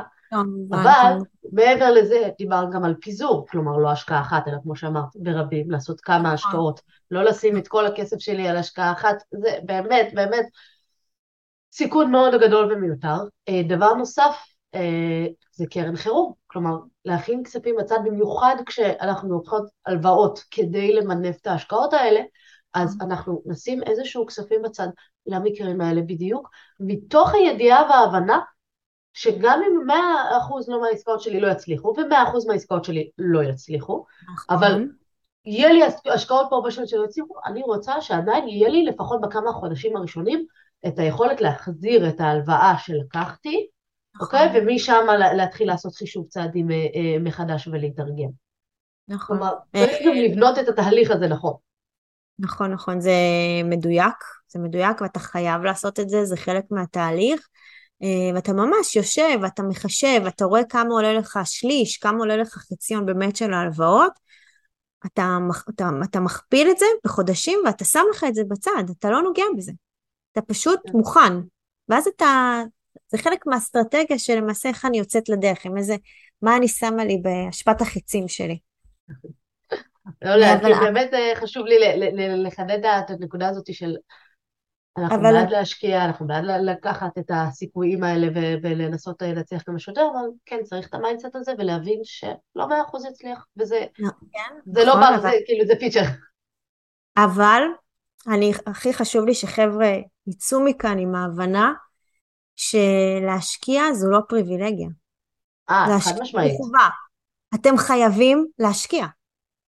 אבל 0.72 1.18
מעבר 1.54 1.92
לזה, 1.92 2.30
דיברנו 2.38 2.72
גם 2.72 2.84
על 2.84 2.96
פיזור, 3.02 3.48
כלומר 3.50 3.78
לא 3.78 3.92
השקעה 3.92 4.22
אחת, 4.22 4.48
אלא 4.48 4.58
כמו 4.64 4.76
שאמרת, 4.76 5.10
ברבים, 5.16 5.72
לעשות 5.72 6.02
כמה 6.02 6.18
נכון. 6.20 6.34
השקעות, 6.34 6.82
לא 7.12 7.24
לשים 7.24 7.58
את 7.58 7.68
כל 7.68 7.86
הכסף 7.86 8.18
שלי 8.20 8.48
על 8.48 8.58
השקעה 8.58 8.92
אחת, 8.92 9.16
זה 9.32 9.50
באמת, 9.66 10.12
באמת 10.14 10.46
סיכון 11.72 12.12
מאוד 12.12 12.34
גדול 12.42 12.74
ומיותר. 12.74 13.18
אה, 13.50 13.62
דבר 13.68 13.94
נוסף, 13.94 14.36
זה 15.54 15.66
קרן 15.72 15.96
חירום, 15.96 16.34
כלומר 16.48 16.78
להכין 17.06 17.44
כספים 17.44 17.76
בצד, 17.80 17.98
במיוחד 18.06 18.56
כשאנחנו 18.66 19.32
לוקחות 19.32 19.64
הלוואות 19.86 20.44
כדי 20.52 20.94
למנף 20.94 21.42
את 21.42 21.48
ההשקעות 21.48 21.94
האלה, 21.94 22.22
אז 22.74 22.96
mm-hmm. 22.96 23.06
אנחנו 23.06 23.42
נשים 23.46 23.84
איזשהו 23.84 24.26
כספים 24.26 24.62
בצד 24.62 24.88
למקרים 25.26 25.82
האלה 25.82 26.02
בדיוק, 26.02 26.50
מתוך 26.80 27.34
הידיעה 27.34 27.84
וההבנה 27.90 28.40
שגם 29.14 29.62
אם 29.68 29.90
100% 29.90 29.94
לא 30.68 30.82
מהעסקאות 30.82 31.22
שלי 31.22 31.40
לא 31.40 31.48
יצליחו, 31.48 31.94
ו-100% 31.98 32.48
מהעסקאות 32.48 32.86
שלי 32.86 33.10
לא 33.18 33.44
יצליחו, 33.44 34.06
נכון. 34.34 34.56
אבל 34.56 34.88
יהיה 35.46 35.74
לי 35.74 35.82
השקעות 36.14 36.48
פה 36.50 36.64
בשביל 36.66 36.86
שלא 36.86 37.06
יצליחו, 37.06 37.34
אני 37.46 37.62
רוצה 37.64 38.02
שעדיין 38.02 38.48
יהיה 38.48 38.70
לי 38.70 38.86
לפחות 38.86 39.22
בכמה 39.22 39.52
חודשים 39.52 39.98
הראשונים 39.98 40.46
את 40.88 41.00
היכולת 41.00 41.42
להחזיר 41.42 42.10
את 42.10 42.22
ההלוואה 42.22 42.74
שלקחתי, 42.78 43.68
נכון. 44.16 44.40
אוקיי? 44.40 44.62
ומשם 44.62 45.06
להתחיל 45.38 45.68
לעשות 45.68 45.96
חישוב 45.96 46.28
צעדים 46.30 46.72
אה, 46.72 46.76
אה, 46.76 47.20
מחדש 47.20 47.68
ולהתארגן. 47.68 48.30
נכון. 49.08 49.38
כלומר, 49.38 49.54
צריך 49.76 49.98
גם 50.06 50.14
לבנות 50.14 50.60
את 50.60 50.68
התהליך 50.68 51.12
הזה 51.12 51.28
נכון. 51.28 51.54
נכון, 52.40 52.72
נכון, 52.72 53.00
זה 53.00 53.12
מדויק, 53.64 54.16
זה 54.48 54.60
מדויק 54.60 55.02
ואתה 55.02 55.20
חייב 55.20 55.62
לעשות 55.62 56.00
את 56.00 56.10
זה, 56.10 56.26
זה 56.26 56.38
חלק 56.38 56.64
מהתהליך. 56.72 57.48
אה, 58.04 58.36
ואתה 58.36 58.54
ממש 58.54 58.96
יושב, 58.96 59.40
ואתה 59.42 59.64
מחשב, 59.64 60.22
אתה 60.28 60.46
רואה 60.46 60.64
כמה 60.64 60.90
עולה 60.90 61.14
לך 61.14 61.40
שליש, 61.46 61.98
כמה 61.98 62.18
עולה 62.18 62.38
לך 62.38 62.50
חציון 62.50 63.06
באמת 63.06 63.36
של 63.36 63.54
ההלוואות, 63.54 64.12
אתה, 65.06 65.38
אתה, 65.70 65.90
אתה 66.04 66.20
מכפיל 66.20 66.72
את 66.72 66.78
זה 66.78 66.86
בחודשים 67.06 67.60
ואתה 67.66 67.86
שם 67.86 68.04
לך 68.12 68.24
את 68.28 68.36
זה 68.36 68.42
בצד, 68.48 68.84
אתה 69.00 69.10
לא 69.10 69.22
נוגע 69.22 69.44
בזה. 69.58 69.72
אתה 70.32 70.42
פשוט 70.42 70.80
כן. 70.86 70.98
מוכן. 70.98 71.34
ואז 71.90 72.08
אתה, 72.08 72.62
זה 73.12 73.18
חלק 73.18 73.48
מהאסטרטגיה 73.48 74.20
של 74.20 74.36
למעשה 74.36 74.70
איך 74.70 74.86
אני 74.86 74.98
יוצאת 74.98 75.30
לדרך, 75.30 75.66
עם 75.66 75.78
איזה, 75.78 75.96
מה 76.42 76.58
אני 76.58 76.68
שמה 76.68 77.06
לי 77.06 77.18
באשפת 77.18 77.82
החיצים 77.82 78.28
שלי. 78.28 78.60
לא, 80.22 80.36
לא, 80.36 80.46
כי 80.60 80.74
באמת 80.82 81.14
אה, 81.14 81.36
חשוב 81.36 81.66
לי 81.66 81.76
לחדד 82.44 82.86
את 82.86 83.10
הנקודה 83.10 83.50
הזאת 83.50 83.74
של 83.74 83.96
אנחנו 84.98 85.16
אבל... 85.16 85.34
בעד 85.34 85.50
להשקיע, 85.52 86.06
אנחנו 86.06 86.28
בעד 86.28 86.44
לקחת 86.44 87.18
את 87.18 87.32
הסיכויים 87.34 88.04
האלה 88.04 88.28
ולנסות 88.64 89.24
אה, 89.24 89.34
להצליח 89.34 89.64
כמה 89.66 89.80
שיותר, 89.80 90.02
אבל 90.14 90.26
כן, 90.46 90.64
צריך 90.64 90.88
את 90.88 90.94
ה 90.94 90.99
mindset 90.99 91.36
הזה 91.36 91.52
ולהבין 91.58 92.00
שלא 92.04 92.68
מאה 92.70 92.82
אחוז 92.82 93.06
יצליח, 93.06 93.46
וזה 93.58 93.86
לא, 94.00 94.10
כן, 94.34 94.56
זה 94.66 94.84
לא 94.84 94.90
נכון, 94.90 95.02
לא 95.02 95.10
באג, 95.10 95.16
אבל... 95.16 95.22
זה 95.22 95.38
כאילו, 95.46 95.66
זה 95.66 95.74
פיצ'ר. 95.80 96.04
אבל 97.18 97.62
אני, 98.28 98.52
הכי 98.66 98.94
חשוב 98.94 99.26
לי 99.26 99.34
שחבר'ה 99.34 99.92
יצאו 100.28 100.60
מכאן 100.66 100.98
עם 101.00 101.16
ההבנה 101.16 101.74
שלהשקיע 102.62 103.94
זו 103.94 104.10
לא 104.10 104.20
פריבילגיה. 104.30 104.88
אה, 105.70 106.00
חד 106.00 106.22
משמעית. 106.22 106.58
אתם 107.56 107.78
חייבים 107.78 108.48
להשקיע. 108.60 109.06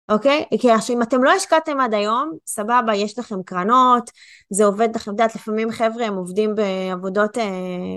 אוקיי? 0.09 0.45
כי 0.61 0.71
עכשיו 0.71 0.97
אם 0.97 1.03
אתם 1.03 1.25
לא 1.25 1.31
השקעתם 1.31 1.81
עד 1.81 1.95
היום, 1.95 2.33
סבבה, 2.47 2.95
יש 2.95 3.19
לכם 3.19 3.43
קרנות, 3.43 4.11
זה 4.51 4.65
עובד 4.65 4.89
לכם, 4.97 5.11
את 5.11 5.15
יודעת, 5.21 5.35
לפעמים 5.35 5.71
חבר'ה 5.71 6.07
הם 6.07 6.15
עובדים 6.15 6.55
בעבודות, 6.55 7.39
אה, 7.39 7.45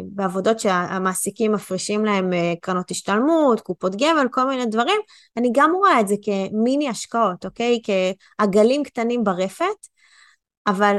בעבודות 0.06 0.60
שהמעסיקים 0.60 1.52
מפרישים 1.52 2.06
להם 2.06 2.34
אה, 2.34 2.54
קרנות 2.62 2.92
השתלמות, 2.92 3.62
קופות 3.62 3.96
גמל, 3.96 4.28
כל 4.32 4.48
מיני 4.48 4.66
דברים, 4.66 5.02
אני 5.38 5.50
גם 5.54 5.72
רואה 5.76 6.00
את 6.00 6.08
זה 6.08 6.16
כמיני 6.22 6.90
השקעות, 6.90 7.46
אוקיי? 7.46 7.80
כעגלים 8.40 8.84
קטנים 8.84 9.24
ברפת, 9.24 9.88
אבל 10.68 10.98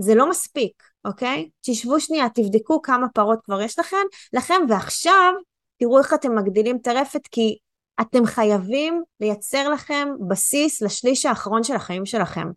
זה 0.00 0.14
לא 0.14 0.30
מספיק, 0.30 0.82
אוקיי? 1.08 1.50
תשבו 1.66 2.00
שנייה, 2.00 2.28
תבדקו 2.28 2.82
כמה 2.82 3.08
פרות 3.08 3.38
כבר 3.44 3.60
יש 3.60 3.78
לכם, 3.78 3.96
לכם, 4.32 4.62
ועכשיו 4.68 5.32
תראו 5.78 5.98
איך 5.98 6.14
אתם 6.14 6.38
מגדילים 6.38 6.76
את 6.82 6.86
הרפת, 6.86 7.26
כי 7.30 7.58
אתם 8.00 8.26
חייבים 8.26 9.02
לייצר 9.20 9.68
לכם 9.68 10.08
בסיס 10.28 10.82
לשליש 10.82 11.26
האחרון 11.26 11.62
של 11.64 11.74
החיים 11.74 12.06
שלכם. 12.06 12.48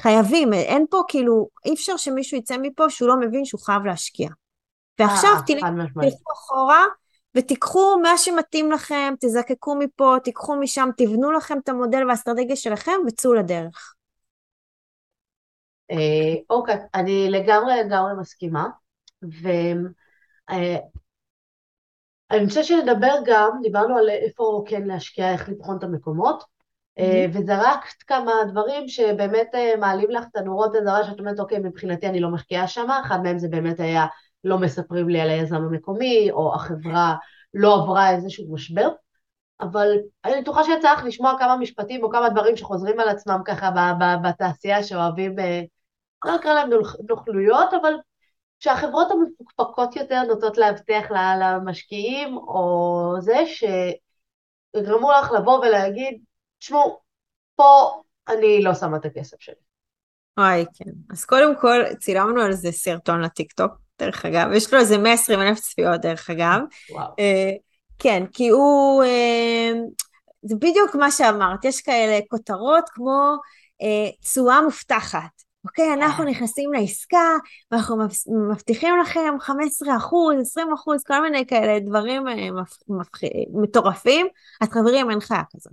חייבים, 0.00 0.52
אין 0.52 0.86
פה 0.90 1.02
כאילו, 1.08 1.48
אי 1.64 1.74
אפשר 1.74 1.96
שמישהו 1.96 2.38
יצא 2.38 2.56
מפה 2.62 2.90
שהוא 2.90 3.08
לא 3.08 3.16
מבין 3.20 3.44
שהוא 3.44 3.60
חייב 3.60 3.84
להשקיע. 3.84 4.28
ועכשיו 4.98 5.30
אה, 5.30 5.42
תלכו 5.46 6.32
אחורה 6.34 6.84
ותיקחו 7.36 7.98
מה 8.02 8.18
שמתאים 8.18 8.72
לכם, 8.72 9.14
תזקקו 9.20 9.74
מפה, 9.74 10.16
תיקחו 10.24 10.56
משם, 10.56 10.88
תבנו 10.96 11.32
לכם 11.32 11.58
את 11.58 11.68
המודל 11.68 12.06
והאסטרטגיה 12.06 12.56
שלכם 12.56 12.92
וצאו 13.06 13.34
לדרך. 13.34 13.95
אה, 15.90 16.34
אוקיי, 16.50 16.76
אני 16.94 17.30
לגמרי 17.30 17.74
לגמרי 17.84 18.12
מסכימה, 18.20 18.68
ו... 19.42 19.48
אה, 20.50 20.76
חושבת 22.46 22.64
שנדבר 22.64 23.14
גם, 23.24 23.50
דיברנו 23.62 23.98
על 23.98 24.08
איפה 24.08 24.64
כן 24.66 24.82
להשקיע, 24.82 25.32
איך 25.32 25.48
לבחון 25.48 25.76
את 25.78 25.82
המקומות. 25.82 26.56
וזה 27.32 27.58
רק 27.58 27.84
כמה 28.06 28.32
דברים 28.48 28.88
שבאמת 28.88 29.54
אה, 29.54 29.72
מעלים 29.80 30.10
לך 30.10 30.24
את 30.30 30.36
הנורות 30.36 30.76
אזהרה 30.76 31.04
שאת 31.04 31.18
אומרת, 31.18 31.40
אוקיי, 31.40 31.58
מבחינתי 31.58 32.06
אני 32.06 32.20
לא 32.20 32.30
משקיעה 32.30 32.68
שם, 32.68 32.88
אחד 33.06 33.22
מהם 33.22 33.38
זה 33.38 33.48
באמת 33.48 33.80
היה 33.80 34.06
לא 34.44 34.58
מספרים 34.58 35.08
לי 35.08 35.20
על 35.20 35.30
היזם 35.30 35.56
המקומי, 35.56 36.28
או 36.30 36.54
החברה 36.54 37.14
לא 37.54 37.74
עברה 37.74 38.10
איזשהו 38.10 38.54
משבר, 38.54 38.88
אבל 39.60 39.88
אני 40.24 40.40
בטוחה 40.40 40.64
שיצא 40.64 40.92
לך 40.92 41.04
לשמוע 41.04 41.34
כמה 41.38 41.56
משפטים 41.56 42.04
או 42.04 42.10
כמה 42.10 42.28
דברים 42.28 42.56
שחוזרים 42.56 43.00
על 43.00 43.08
עצמם 43.08 43.40
ככה 43.44 43.70
בתעשייה 44.24 44.82
שאוהבים, 44.82 45.38
אה, 45.38 45.62
לא 46.26 46.36
אקרא 46.36 46.54
להם 46.54 46.70
נוכלויות, 47.08 47.74
אבל 47.80 47.92
שהחברות 48.60 49.08
המפוקפקות 49.10 49.96
יותר 49.96 50.22
נוטות 50.22 50.58
להבטיח 50.58 51.06
למשקיעים, 51.40 52.36
או 52.36 53.14
זה 53.20 53.36
שיגרמו 53.46 55.12
לך 55.12 55.32
לבוא 55.32 55.58
ולהגיד, 55.58 56.22
תשמעו, 56.58 57.00
פה 57.56 58.02
אני 58.28 58.62
לא 58.62 58.74
שמה 58.74 58.96
את 58.96 59.04
הכסף 59.04 59.40
שלי. 59.40 59.54
וואי, 60.38 60.64
כן. 60.74 60.90
אז 61.10 61.24
קודם 61.24 61.60
כל, 61.60 61.94
צילמנו 61.98 62.42
על 62.42 62.52
זה 62.52 62.72
סרטון 62.72 63.20
לטיקטוק, 63.20 63.72
דרך 63.98 64.24
אגב, 64.24 64.52
יש 64.52 64.74
לו 64.74 64.80
איזה 64.80 64.98
120 64.98 65.40
אלף 65.40 65.60
צפיות, 65.60 66.00
דרך 66.00 66.30
אגב. 66.30 66.60
וואו. 66.90 67.12
אה, 67.18 67.50
כן, 67.98 68.24
כי 68.32 68.48
הוא, 68.48 69.04
אה, 69.04 69.72
זה 70.42 70.56
בדיוק 70.56 70.94
מה 70.94 71.10
שאמרת, 71.10 71.64
יש 71.64 71.80
כאלה 71.80 72.18
כותרות 72.28 72.84
כמו 72.88 73.36
אה, 73.82 74.10
תשואה 74.20 74.62
מובטחת. 74.62 75.45
אוקיי, 75.66 75.94
אנחנו 75.94 76.24
אה. 76.24 76.30
נכנסים 76.30 76.72
לעסקה, 76.72 77.36
ואנחנו 77.70 77.96
מבטיחים 78.50 78.94
לכם 79.00 79.34
15 79.40 79.96
אחוז, 79.96 80.36
20 80.40 80.72
אחוז, 80.72 81.02
כל 81.02 81.22
מיני 81.22 81.46
כאלה 81.46 81.80
דברים 81.80 82.28
אה, 82.28 82.48
מטורפים, 83.62 84.26
אז 84.60 84.68
חברים, 84.68 85.10
אין 85.10 85.20
חיה 85.20 85.42
כזאת. 85.56 85.72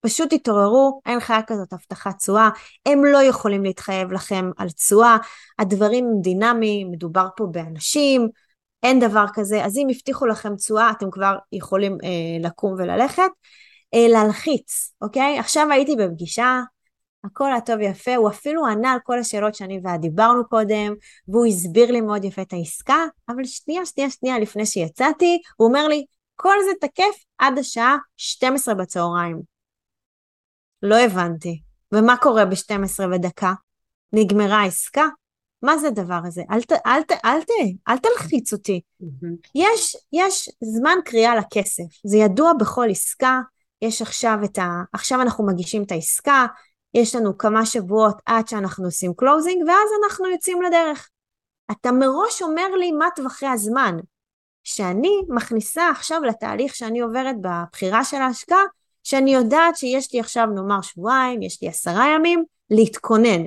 פשוט 0.00 0.34
תתעוררו, 0.34 1.00
אין 1.06 1.20
חיה 1.20 1.42
כזאת 1.42 1.72
הבטחת 1.72 2.18
תשואה, 2.18 2.50
הם 2.86 3.04
לא 3.04 3.22
יכולים 3.22 3.64
להתחייב 3.64 4.12
לכם 4.12 4.50
על 4.56 4.70
תשואה, 4.70 5.16
הדברים 5.58 6.06
דינמיים, 6.20 6.90
מדובר 6.90 7.28
פה 7.36 7.46
באנשים, 7.50 8.28
אין 8.82 9.00
דבר 9.00 9.24
כזה, 9.34 9.64
אז 9.64 9.76
אם 9.76 9.86
הבטיחו 9.90 10.26
לכם 10.26 10.56
תשואה, 10.56 10.90
אתם 10.90 11.10
כבר 11.10 11.36
יכולים 11.52 11.98
אה, 12.04 12.48
לקום 12.48 12.72
וללכת. 12.72 13.30
אה, 13.94 14.08
להלחיץ, 14.08 14.92
אוקיי? 15.02 15.38
עכשיו 15.38 15.66
הייתי 15.70 15.96
בפגישה 15.96 16.60
הכל 17.24 17.46
היה 17.46 17.60
טוב 17.60 17.76
ויפה, 17.78 18.16
הוא 18.16 18.28
אפילו 18.28 18.66
ענה 18.66 18.92
על 18.92 18.98
כל 19.04 19.18
השאלות 19.18 19.54
שאני 19.54 19.80
ואת 19.84 20.00
דיברנו 20.00 20.48
קודם, 20.48 20.94
והוא 21.28 21.46
הסביר 21.46 21.92
לי 21.92 22.00
מאוד 22.00 22.24
יפה 22.24 22.42
את 22.42 22.52
העסקה, 22.52 23.04
אבל 23.28 23.44
שנייה, 23.44 23.86
שנייה, 23.86 24.10
שנייה 24.10 24.38
לפני 24.38 24.66
שיצאתי, 24.66 25.38
הוא 25.56 25.68
אומר 25.68 25.88
לי, 25.88 26.04
כל 26.36 26.56
זה 26.64 26.88
תקף 26.88 27.24
עד 27.38 27.58
השעה 27.58 27.96
12 28.16 28.74
בצהריים. 28.74 29.40
לא 30.82 30.98
הבנתי. 30.98 31.62
ומה 31.92 32.16
קורה 32.16 32.44
ב-12 32.44 33.04
ודקה? 33.14 33.52
נגמרה 34.12 34.56
העסקה? 34.56 35.06
מה 35.62 35.78
זה 35.78 35.88
הדבר 35.88 36.20
הזה? 36.24 36.42
אל, 36.50 36.62
ת, 36.62 36.72
אל, 36.72 37.02
ת, 37.02 37.12
אל, 37.24 37.42
ת, 37.42 37.50
אל 37.88 37.98
תלחיץ 37.98 38.52
אותי. 38.52 38.80
Mm-hmm. 39.02 39.50
יש, 39.54 39.96
יש 40.12 40.50
זמן 40.60 40.98
קריאה 41.04 41.36
לכסף, 41.36 41.84
זה 42.06 42.16
ידוע 42.16 42.52
בכל 42.60 42.86
עסקה, 42.90 43.40
יש 43.82 44.02
עכשיו 44.02 44.38
את 44.44 44.58
ה... 44.58 44.68
עכשיו 44.92 45.22
אנחנו 45.22 45.46
מגישים 45.46 45.82
את 45.82 45.92
העסקה, 45.92 46.46
יש 46.94 47.14
לנו 47.14 47.38
כמה 47.38 47.66
שבועות 47.66 48.16
עד 48.26 48.48
שאנחנו 48.48 48.84
עושים 48.84 49.14
closing, 49.14 49.62
ואז 49.66 49.88
אנחנו 50.02 50.26
יוצאים 50.26 50.62
לדרך. 50.62 51.10
אתה 51.70 51.92
מראש 51.92 52.42
אומר 52.42 52.68
לי 52.78 52.92
מה 52.92 53.06
טווחי 53.16 53.46
הזמן. 53.46 53.96
שאני 54.64 55.22
מכניסה 55.28 55.90
עכשיו 55.90 56.20
לתהליך 56.22 56.74
שאני 56.74 57.00
עוברת 57.00 57.36
בבחירה 57.40 58.04
של 58.04 58.16
ההשקעה, 58.16 58.62
שאני 59.02 59.34
יודעת 59.34 59.76
שיש 59.76 60.12
לי 60.12 60.20
עכשיו 60.20 60.46
נאמר 60.46 60.82
שבועיים, 60.82 61.42
יש 61.42 61.62
לי 61.62 61.68
עשרה 61.68 62.06
ימים, 62.14 62.44
להתכונן. 62.70 63.42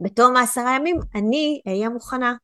בתום 0.00 0.36
העשרה 0.36 0.76
ימים 0.76 0.96
אני 1.14 1.60
אהיה 1.66 1.88
מוכנה. 1.88 2.34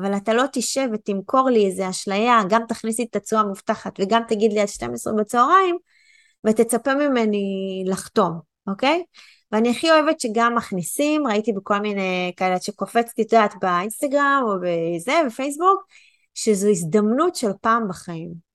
אבל 0.00 0.16
אתה 0.16 0.34
לא 0.34 0.44
תשב 0.52 0.88
ותמכור 0.92 1.50
לי 1.50 1.66
איזה 1.66 1.90
אשליה, 1.90 2.40
גם 2.48 2.62
תכניסי 2.68 3.06
את 3.10 3.16
התשואה 3.16 3.40
המובטחת 3.40 3.92
וגם 4.00 4.22
תגיד 4.28 4.52
לי 4.52 4.60
עד 4.60 4.68
12 4.68 5.12
בצהריים, 5.12 5.78
ותצפה 6.46 6.94
ממני 6.94 7.84
לחתום, 7.86 8.40
אוקיי? 8.66 9.04
ואני 9.52 9.70
הכי 9.70 9.90
אוהבת 9.90 10.20
שגם 10.20 10.54
מכניסים, 10.54 11.26
ראיתי 11.26 11.52
בכל 11.52 11.78
מיני 11.78 12.32
כאלה 12.36 12.60
שקופצתי, 12.60 13.22
את 13.22 13.32
יודעת, 13.32 13.54
באינסטגרם 13.60 14.42
או 14.46 14.54
בזה, 14.62 15.12
בפייסבוק, 15.26 15.82
שזו 16.34 16.68
הזדמנות 16.68 17.36
של 17.36 17.50
פעם 17.60 17.88
בחיים. 17.88 18.50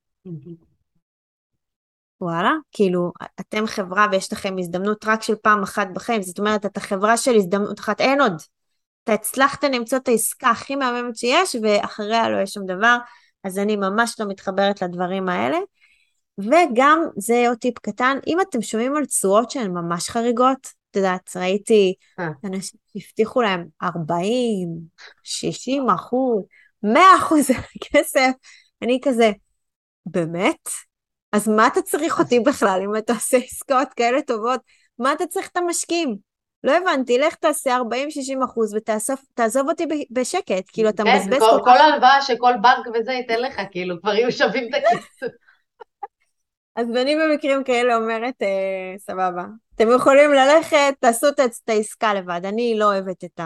וואלה, 2.22 2.52
כאילו, 2.72 3.12
אתם 3.40 3.68
חברה 3.68 4.08
ויש 4.12 4.34
לכם 4.34 4.56
הזדמנות 4.60 5.06
רק 5.06 5.22
של 5.22 5.36
פעם 5.36 5.64
אחת 5.64 5.88
בחיים, 5.94 6.22
זאת 6.22 6.40
אומרת, 6.40 6.66
את 6.66 6.78
החברה 6.78 7.18
של 7.18 7.36
הזדמנות 7.36 7.80
אחת, 7.80 8.02
אין 8.02 8.22
עוד. 8.22 8.42
אתה 9.04 9.14
הצלחת 9.14 9.64
למצוא 9.64 9.98
את 9.98 10.08
העסקה 10.08 10.50
הכי 10.50 10.76
מהממת 10.76 11.16
שיש, 11.16 11.56
ואחריה 11.62 12.30
לא 12.30 12.42
יש 12.42 12.54
שום 12.54 12.66
דבר, 12.66 12.98
אז 13.44 13.60
אני 13.60 13.76
ממש 13.76 14.16
לא 14.20 14.26
מתחברת 14.28 14.82
לדברים 14.82 15.30
האלה. 15.30 15.58
וגם, 16.38 17.00
זה 17.18 17.46
עוד 17.48 17.58
טיפ 17.58 17.80
קטן, 17.80 18.18
אם 18.28 18.42
אתם 18.42 18.62
שומעים 18.62 18.96
על 18.96 19.06
תשואות 19.06 19.52
שהן 19.52 19.72
ממש 19.72 20.10
חריגות, 20.10 20.68
את 20.92 20.96
יודעת, 20.96 21.32
ראיתי 21.36 21.94
אה. 22.20 22.28
אנשים 22.46 22.80
שהבטיחו 22.94 23.42
להם 23.42 23.68
40, 23.84 24.68
60 25.24 25.90
אחוז, 25.90 26.44
100 26.84 27.02
אחוז 27.18 27.48
כסף, 27.94 28.32
אני 28.82 29.00
כזה, 29.04 29.32
באמת? 30.06 30.70
אז 31.32 31.48
מה 31.48 31.68
אתה 31.68 31.82
צריך 31.82 32.20
אותי 32.20 32.40
בכלל 32.40 32.82
אם 32.84 32.98
אתה 32.98 33.14
עושה 33.14 33.38
עסקאות 33.38 33.94
כאלה 33.94 34.22
טובות? 34.22 34.62
מה 35.00 35.14
אתה 35.14 35.28
צריך 35.28 35.48
את 35.48 35.58
המשקיעים? 35.58 36.16
לא 36.64 36.78
הבנתי, 36.78 37.18
לך 37.18 37.36
תעשה 37.36 37.78
40-60 37.78 38.46
אחוז 38.46 38.76
ותעזוב 38.76 39.70
אותי 39.70 39.86
בשקט, 40.12 40.64
כאילו 40.74 40.90
אתה 40.90 41.04
כן, 41.04 41.16
מבזבז 41.16 41.40
כל 41.40 41.58
כך. 41.58 41.64
כל 41.64 41.78
הלוואה 41.78 42.22
שכל 42.22 42.54
בנק 42.62 42.88
וזה 42.94 43.12
ייתן 43.12 43.40
לך, 43.40 43.62
כאילו 43.72 44.02
כבר 44.02 44.14
יהיו 44.14 44.32
שווים 44.32 44.70
את 44.70 44.74
הכסף. 44.74 45.45
אז 46.76 46.88
אני 46.90 47.16
במקרים 47.16 47.64
כאלה 47.64 47.96
אומרת, 47.96 48.42
אה, 48.42 48.94
סבבה, 48.98 49.46
אתם 49.76 49.88
יכולים 49.96 50.32
ללכת, 50.34 50.96
תעשו 51.00 51.28
את 51.30 51.70
העסקה 51.70 52.14
לבד, 52.14 52.42
אני 52.44 52.76
לא 52.78 52.86
אוהבת 52.86 53.24
את 53.24 53.40
ה... 53.40 53.46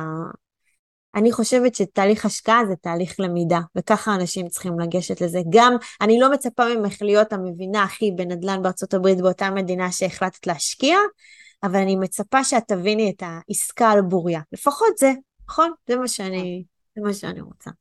אני 1.15 1.31
חושבת 1.31 1.75
שתהליך 1.75 2.25
השקעה 2.25 2.61
זה 2.67 2.75
תהליך 2.75 3.19
למידה, 3.19 3.59
וככה 3.75 4.15
אנשים 4.15 4.47
צריכים 4.47 4.79
לגשת 4.79 5.21
לזה. 5.21 5.39
גם, 5.49 5.75
אני 6.01 6.19
לא 6.19 6.31
מצפה 6.31 6.63
ממך 6.75 7.01
להיות 7.01 7.33
המבינה 7.33 7.83
הכי 7.83 8.11
בנדל"ן 8.11 8.61
בארצות 8.61 8.93
הברית 8.93 9.21
באותה 9.21 9.49
מדינה 9.49 9.91
שהחלטת 9.91 10.47
להשקיע, 10.47 10.97
אבל 11.63 11.79
אני 11.79 11.95
מצפה 11.95 12.43
שאת 12.43 12.63
תביני 12.67 13.13
את 13.17 13.23
העסקה 13.25 13.91
על 13.91 14.01
בוריה. 14.01 14.41
לפחות 14.51 14.97
זה, 14.97 15.11
נכון? 15.49 15.71
זה 15.87 15.95
מה 15.95 16.07
שאני, 16.07 16.63
זה 16.95 17.01
מה 17.01 17.13
שאני 17.13 17.41
רוצה. 17.41 17.71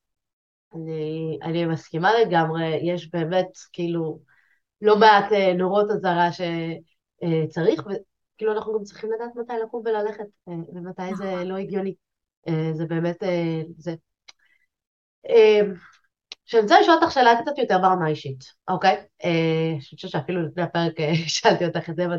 אני, 0.74 1.38
אני 1.42 1.66
מסכימה 1.66 2.10
לגמרי, 2.20 2.80
יש 2.82 3.10
באמת 3.10 3.48
כאילו 3.72 4.18
לא 4.82 4.98
מעט 4.98 5.32
אה, 5.32 5.54
נורות 5.54 5.90
אזהרה 5.90 6.28
שצריך, 6.32 7.80
וכאילו 7.80 8.52
אנחנו 8.52 8.78
גם 8.78 8.84
צריכים 8.84 9.10
לדעת 9.12 9.36
מתי 9.36 9.52
לקום 9.62 9.82
וללכת, 9.84 10.24
אה, 10.48 10.54
ומתי 10.74 11.14
זה 11.14 11.32
נכון. 11.32 11.46
לא 11.46 11.56
הגיוני. 11.56 11.94
אה, 12.48 12.70
זה 12.72 12.86
באמת, 12.86 13.22
זה. 13.76 13.94
שאני 16.46 16.62
רוצה 16.62 16.80
לשאול 16.80 16.96
אותך 16.96 17.12
שאלה 17.12 17.42
קצת 17.42 17.58
יותר 17.58 17.78
ברמה 17.78 18.08
אישית, 18.08 18.44
אוקיי? 18.68 18.96
אני 19.24 19.80
חושבת 19.80 20.10
שאפילו 20.10 20.42
לפני 20.42 20.62
הפרק 20.62 20.92
שאלתי 21.26 21.66
אותך 21.66 21.90
את 21.90 21.96
זה, 21.96 22.06
אבל 22.06 22.18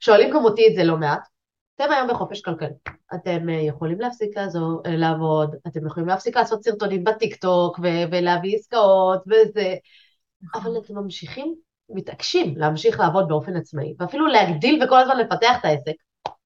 שואלים 0.00 0.30
גם 0.30 0.44
אותי 0.44 0.68
את 0.68 0.74
זה 0.74 0.84
לא 0.84 0.96
מעט. 0.96 1.28
אתם 1.76 1.92
היום 1.92 2.08
בחופש 2.10 2.40
כלכלי, 2.40 2.68
אתם 3.14 3.48
אה, 3.48 3.54
יכולים 3.54 4.00
להפסיק 4.00 4.36
לעזור, 4.36 4.82
אה, 4.86 4.96
לעבוד, 4.96 5.56
אתם 5.66 5.86
יכולים 5.86 6.08
להפסיק 6.08 6.36
לעשות 6.36 6.64
סרטונים 6.64 7.04
בטיקטוק 7.04 7.78
ו- 7.78 8.04
ולהביא 8.12 8.56
עסקאות 8.56 9.22
וזה. 9.26 9.74
אבל 10.54 10.78
אתם 10.78 10.94
ממשיכים, 10.94 11.54
מתעקשים 11.90 12.56
להמשיך 12.56 13.00
לעבוד 13.00 13.28
באופן 13.28 13.56
עצמאי, 13.56 13.94
ואפילו 13.98 14.26
להגדיל 14.26 14.84
וכל 14.84 14.98
הזמן 14.98 15.16
לפתח 15.16 15.56
את 15.60 15.64
העסק. 15.64 15.94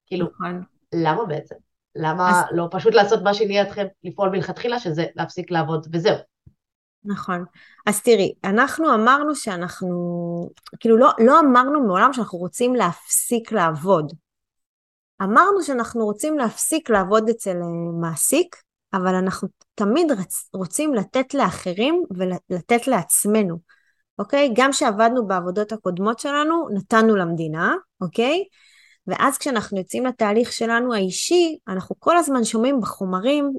כאילו, 0.07 0.27
נכון. 0.27 0.63
למה 0.95 1.25
בעצם? 1.25 1.55
למה 1.95 2.31
אז... 2.31 2.45
לא 2.53 2.69
פשוט 2.71 2.95
לעשות 2.95 3.23
מה 3.23 3.35
שהניע 3.35 3.63
אתכם 3.63 3.87
לפעול 4.05 4.29
מלכתחילה, 4.29 4.79
שזה 4.79 5.07
להפסיק 5.15 5.51
לעבוד 5.51 5.87
וזהו? 5.93 6.17
נכון. 7.05 7.45
אז 7.87 8.03
תראי, 8.03 8.33
אנחנו 8.45 8.95
אמרנו 8.95 9.35
שאנחנו, 9.35 9.89
כאילו 10.81 10.97
לא, 10.97 11.11
לא 11.19 11.41
אמרנו 11.41 11.87
מעולם 11.87 12.13
שאנחנו 12.13 12.39
רוצים 12.39 12.75
להפסיק 12.75 13.53
לעבוד. 13.53 14.13
אמרנו 15.23 15.63
שאנחנו 15.63 16.05
רוצים 16.05 16.39
להפסיק 16.39 16.91
לעבוד 16.91 17.29
אצל 17.29 17.57
אה, 17.57 18.01
מעסיק, 18.01 18.57
אבל 18.95 19.15
אנחנו 19.15 19.49
תמיד 19.75 20.13
רצ, 20.13 20.51
רוצים 20.55 20.95
לתת 20.95 21.35
לאחרים 21.35 22.05
ולתת 22.11 22.87
לעצמנו, 22.87 23.59
אוקיי? 24.19 24.51
גם 24.55 24.73
כשעבדנו 24.73 25.27
בעבודות 25.27 25.73
הקודמות 25.73 26.19
שלנו, 26.19 26.69
נתנו 26.75 27.17
למדינה, 27.17 27.75
אוקיי? 28.01 28.45
ואז 29.07 29.39
כשאנחנו 29.39 29.79
יוצאים 29.79 30.07
לתהליך 30.07 30.53
שלנו 30.53 30.95
האישי, 30.95 31.59
אנחנו 31.69 31.97
כל 31.99 32.17
הזמן 32.17 32.45
שומעים 32.45 32.81
בחומרים 32.81 33.53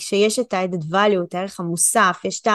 שיש 0.00 0.38
את 0.38 0.54
ה-added 0.54 0.92
value, 0.92 1.24
את 1.28 1.34
הערך 1.34 1.60
המוסף, 1.60 2.20
יש 2.24 2.40
את 2.40 2.48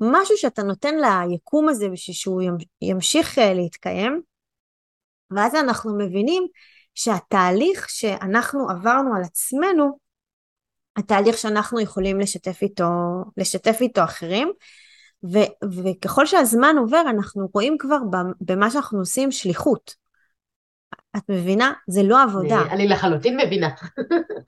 המשהו 0.00 0.36
שאתה 0.36 0.62
נותן 0.62 0.94
ליקום 1.28 1.68
הזה 1.68 1.88
בשביל 1.88 2.14
שהוא 2.14 2.42
ימשיך 2.82 3.38
אה, 3.38 3.54
להתקיים, 3.54 4.22
ואז 5.30 5.54
אנחנו 5.54 5.98
מבינים 5.98 6.46
שהתהליך 6.94 7.90
שאנחנו 7.90 8.70
עברנו 8.70 9.16
על 9.16 9.22
עצמנו, 9.22 9.98
התהליך 10.96 11.38
שאנחנו 11.38 11.80
יכולים 11.80 12.20
לשתף 12.20 12.62
איתו, 12.62 12.84
לשתף 13.36 13.78
איתו 13.80 14.04
אחרים, 14.04 14.52
ו, 15.24 15.38
וככל 15.82 16.26
שהזמן 16.26 16.74
עובר 16.78 17.02
אנחנו 17.10 17.48
רואים 17.54 17.76
כבר 17.78 17.98
במה 18.40 18.70
שאנחנו 18.70 18.98
עושים 18.98 19.32
שליחות. 19.32 19.94
את 21.16 21.22
מבינה? 21.28 21.72
זה 21.88 22.02
לא 22.02 22.22
עבודה. 22.22 22.62
אני, 22.62 22.70
אני 22.70 22.88
לחלוטין 22.88 23.40
מבינה. 23.40 23.68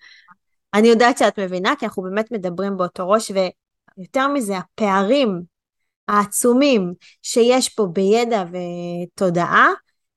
אני 0.75 0.89
יודעת 0.89 1.19
שאת 1.19 1.39
מבינה, 1.39 1.73
כי 1.79 1.87
אנחנו 1.87 2.03
באמת 2.03 2.33
מדברים 2.33 2.77
באותו 2.77 3.09
ראש, 3.09 3.31
ויותר 3.31 4.29
מזה, 4.29 4.59
הפערים 4.59 5.43
העצומים 6.09 6.95
שיש 7.23 7.69
פה 7.69 7.87
בידע 7.87 8.45
ותודעה, 8.53 9.69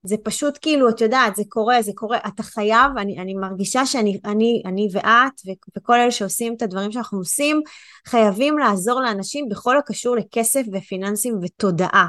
זה 0.03 0.15
פשוט 0.23 0.57
כאילו, 0.61 0.89
את 0.89 1.01
יודעת, 1.01 1.35
זה 1.35 1.43
קורה, 1.49 1.81
זה 1.81 1.91
קורה, 1.95 2.17
אתה 2.27 2.43
חייב, 2.43 2.97
אני, 2.97 3.19
אני 3.19 3.33
מרגישה 3.33 3.85
שאני 3.85 4.19
אני, 4.25 4.61
אני 4.65 4.87
ואת 4.91 5.57
וכל 5.77 5.93
אלה 5.93 6.11
שעושים 6.11 6.53
את 6.57 6.61
הדברים 6.61 6.91
שאנחנו 6.91 7.17
עושים, 7.17 7.61
חייבים 8.07 8.57
לעזור 8.57 9.01
לאנשים 9.01 9.49
בכל 9.49 9.77
הקשור 9.77 10.15
לכסף 10.15 10.61
ופיננסים 10.73 11.39
ותודעה. 11.41 12.07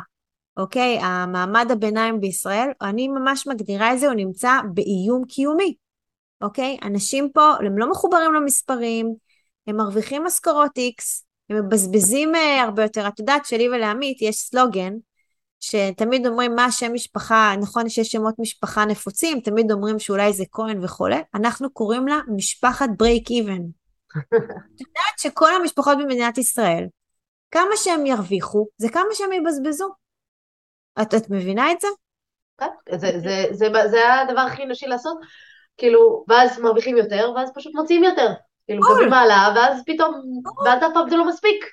אוקיי? 0.57 0.98
המעמד 1.02 1.66
הביניים 1.70 2.20
בישראל, 2.20 2.68
אני 2.83 3.09
ממש 3.09 3.46
מגדירה 3.46 3.92
את 3.94 3.98
זה, 3.98 4.07
הוא 4.07 4.14
נמצא 4.14 4.50
באיום 4.74 5.24
קיומי. 5.28 5.74
אוקיי? 6.42 6.76
אנשים 6.83 7.28
פה, 7.35 7.52
הם 7.66 7.78
לא 7.78 7.90
מחוברים 7.90 8.35
למספרים, 8.35 9.14
הם 9.66 9.76
מרוויחים 9.76 10.24
משכורות 10.24 10.70
X, 10.78 11.02
הם 11.50 11.66
מבזבזים 11.66 12.35
uh, 12.35 12.38
הרבה 12.62 12.83
יותר. 12.83 13.09
את 13.09 13.18
יודעת 13.18 13.46
שלי 13.46 13.68
ולעמית 13.68 14.22
יש 14.22 14.37
סלוגן, 14.37 14.92
שתמיד 15.60 16.26
אומרים 16.26 16.54
מה 16.54 16.64
השם 16.64 16.92
משפחה, 16.92 17.54
נכון 17.60 17.88
שיש 17.88 18.08
שמות 18.08 18.34
משפחה 18.38 18.84
נפוצים, 18.84 19.40
תמיד 19.40 19.72
אומרים 19.72 19.98
שאולי 19.98 20.32
זה 20.32 20.44
כהן 20.52 20.84
וכולי, 20.84 21.22
אנחנו 21.34 21.70
קוראים 21.70 22.08
לה 22.08 22.18
משפחת 22.36 22.88
ברייק 22.98 23.30
איבן. 23.30 23.62
את 24.74 24.80
יודעת 24.80 25.18
שכל 25.18 25.54
המשפחות 25.54 25.98
במדינת 25.98 26.38
ישראל, 26.38 26.86
כמה 27.50 27.76
שהם 27.76 28.06
ירוויחו, 28.06 28.66
זה 28.78 28.88
כמה 28.88 29.08
שהם 29.12 29.32
יבזבזו. 29.32 29.88
את, 31.02 31.14
את 31.14 31.30
מבינה 31.30 31.72
את 31.72 31.80
זה? 31.80 31.88
כן, 32.58 32.66
זה, 32.90 32.98
זה, 32.98 33.18
זה, 33.20 33.68
זה, 33.72 33.88
זה 33.90 34.14
הדבר 34.14 34.40
הכי 34.40 34.64
אנושי 34.64 34.86
לעשות, 34.86 35.18
כאילו, 35.76 36.24
ואז 36.28 36.58
מרוויחים 36.58 36.96
יותר, 36.96 37.32
ואז 37.36 37.50
פשוט 37.54 37.74
מוציאים 37.74 38.04
יותר. 38.04 38.28
כאילו, 38.66 38.80
מקבלים 38.80 39.10
מעלה, 39.10 39.52
ואז 39.56 39.82
פתאום, 39.86 40.14
ואז 40.64 40.82
אף 40.82 40.90
פעם 40.94 41.10
זה 41.10 41.16
לא 41.16 41.28
מספיק. 41.28 41.64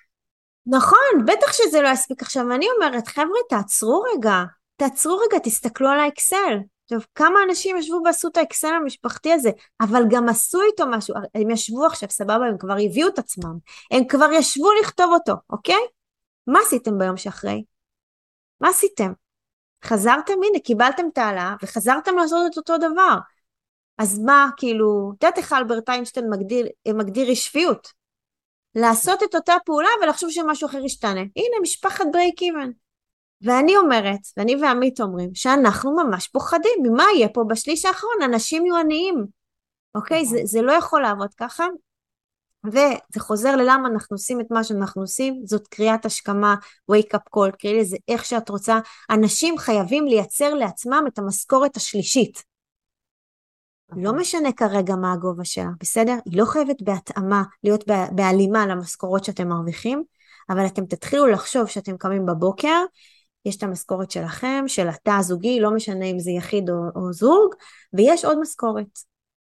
נכון, 0.65 1.25
בטח 1.25 1.53
שזה 1.53 1.81
לא 1.81 1.87
יספיק. 1.87 2.21
עכשיו, 2.21 2.51
אני 2.51 2.65
אומרת, 2.75 3.07
חבר'ה, 3.07 3.39
תעצרו 3.49 4.03
רגע, 4.13 4.43
תעצרו 4.75 5.17
רגע, 5.17 5.39
תסתכלו 5.43 5.89
על 5.89 5.99
האקסל. 5.99 6.57
טוב, 6.85 7.05
כמה 7.15 7.39
אנשים 7.49 7.77
ישבו 7.77 8.01
ועשו 8.05 8.27
את 8.27 8.37
האקסל 8.37 8.73
המשפחתי 8.73 9.33
הזה, 9.33 9.49
אבל 9.81 10.03
גם 10.09 10.29
עשו 10.29 10.61
איתו 10.61 10.87
משהו, 10.87 11.15
הם 11.35 11.49
ישבו 11.49 11.85
עכשיו, 11.85 12.09
סבבה, 12.09 12.45
הם 12.45 12.57
כבר 12.57 12.73
הביאו 12.73 13.07
את 13.07 13.19
עצמם, 13.19 13.57
הם 13.91 14.07
כבר 14.07 14.31
ישבו 14.31 14.67
לכתוב 14.81 15.11
אותו, 15.13 15.33
אוקיי? 15.49 15.81
מה 16.47 16.59
עשיתם 16.59 16.97
ביום 16.97 17.17
שאחרי? 17.17 17.63
מה 18.61 18.69
עשיתם? 18.69 19.11
חזרתם, 19.85 20.33
הנה, 20.33 20.59
קיבלתם 20.63 21.03
את 21.13 21.17
העלאה, 21.17 21.55
וחזרתם 21.63 22.15
לעשות 22.17 22.51
את 22.51 22.57
אותו 22.57 22.77
דבר. 22.77 23.17
אז 23.97 24.19
מה, 24.19 24.49
כאילו, 24.57 25.11
את 25.17 25.23
יודעת 25.23 25.37
איך 25.37 25.53
אלברט 25.53 25.89
איינשטיין 25.89 26.29
מגדיר, 26.29 26.67
מגדיר 26.87 27.27
אי 27.27 27.35
שפיות? 27.35 28.00
לעשות 28.75 29.23
את 29.23 29.35
אותה 29.35 29.53
פעולה 29.65 29.89
ולחשוב 30.01 30.29
שמשהו 30.31 30.69
אחר 30.69 30.85
ישתנה. 30.85 31.21
הנה, 31.21 31.55
משפחת 31.61 32.05
ברייק 32.13 32.41
איבן. 32.41 32.71
ואני 33.41 33.77
אומרת, 33.77 34.19
ואני 34.37 34.55
ועמית 34.55 35.01
אומרים, 35.01 35.35
שאנחנו 35.35 35.95
ממש 35.95 36.27
פוחדים 36.27 36.71
ממה 36.83 37.03
יהיה 37.15 37.29
פה 37.29 37.43
בשליש 37.47 37.85
האחרון, 37.85 38.21
אנשים 38.25 38.65
יהיו 38.65 38.75
עניים, 38.75 39.25
אוקיי? 39.95 40.25
זה, 40.25 40.39
זה 40.43 40.61
לא 40.61 40.71
יכול 40.71 41.01
לעבוד 41.01 41.33
ככה. 41.33 41.65
וזה 42.65 43.19
חוזר 43.19 43.55
ללמה 43.55 43.87
אנחנו 43.87 44.13
עושים 44.13 44.41
את 44.41 44.45
מה 44.51 44.63
שאנחנו 44.63 45.01
עושים, 45.01 45.41
זאת 45.45 45.67
קריאת 45.67 46.05
השכמה, 46.05 46.55
wake 46.91 47.15
up 47.15 47.37
call, 47.37 47.51
קראי 47.59 47.79
לזה 47.79 47.97
איך 48.07 48.25
שאת 48.25 48.49
רוצה. 48.49 48.79
אנשים 49.09 49.57
חייבים 49.57 50.05
לייצר 50.05 50.53
לעצמם 50.53 51.03
את 51.07 51.19
המשכורת 51.19 51.77
השלישית. 51.77 52.50
לא 53.95 54.13
משנה 54.13 54.51
כרגע 54.51 54.95
מה 54.95 55.13
הגובה 55.13 55.45
שלה, 55.45 55.69
בסדר? 55.79 56.15
היא 56.25 56.37
לא 56.37 56.45
חייבת 56.45 56.81
בהתאמה 56.81 57.43
להיות 57.63 57.83
בהלימה 58.11 58.67
למשכורות 58.67 59.23
שאתם 59.23 59.47
מרוויחים, 59.47 60.03
אבל 60.49 60.65
אתם 60.65 60.85
תתחילו 60.85 61.27
לחשוב 61.27 61.67
שאתם 61.67 61.97
קמים 61.97 62.25
בבוקר, 62.25 62.83
יש 63.45 63.57
את 63.57 63.63
המשכורת 63.63 64.11
שלכם, 64.11 64.63
של 64.67 64.87
התא 64.87 65.11
הזוגי, 65.19 65.59
לא 65.59 65.71
משנה 65.71 66.05
אם 66.05 66.19
זה 66.19 66.31
יחיד 66.31 66.69
או, 66.69 66.75
או 66.95 67.13
זוג, 67.13 67.55
ויש 67.93 68.25
עוד 68.25 68.39
משכורת, 68.39 68.99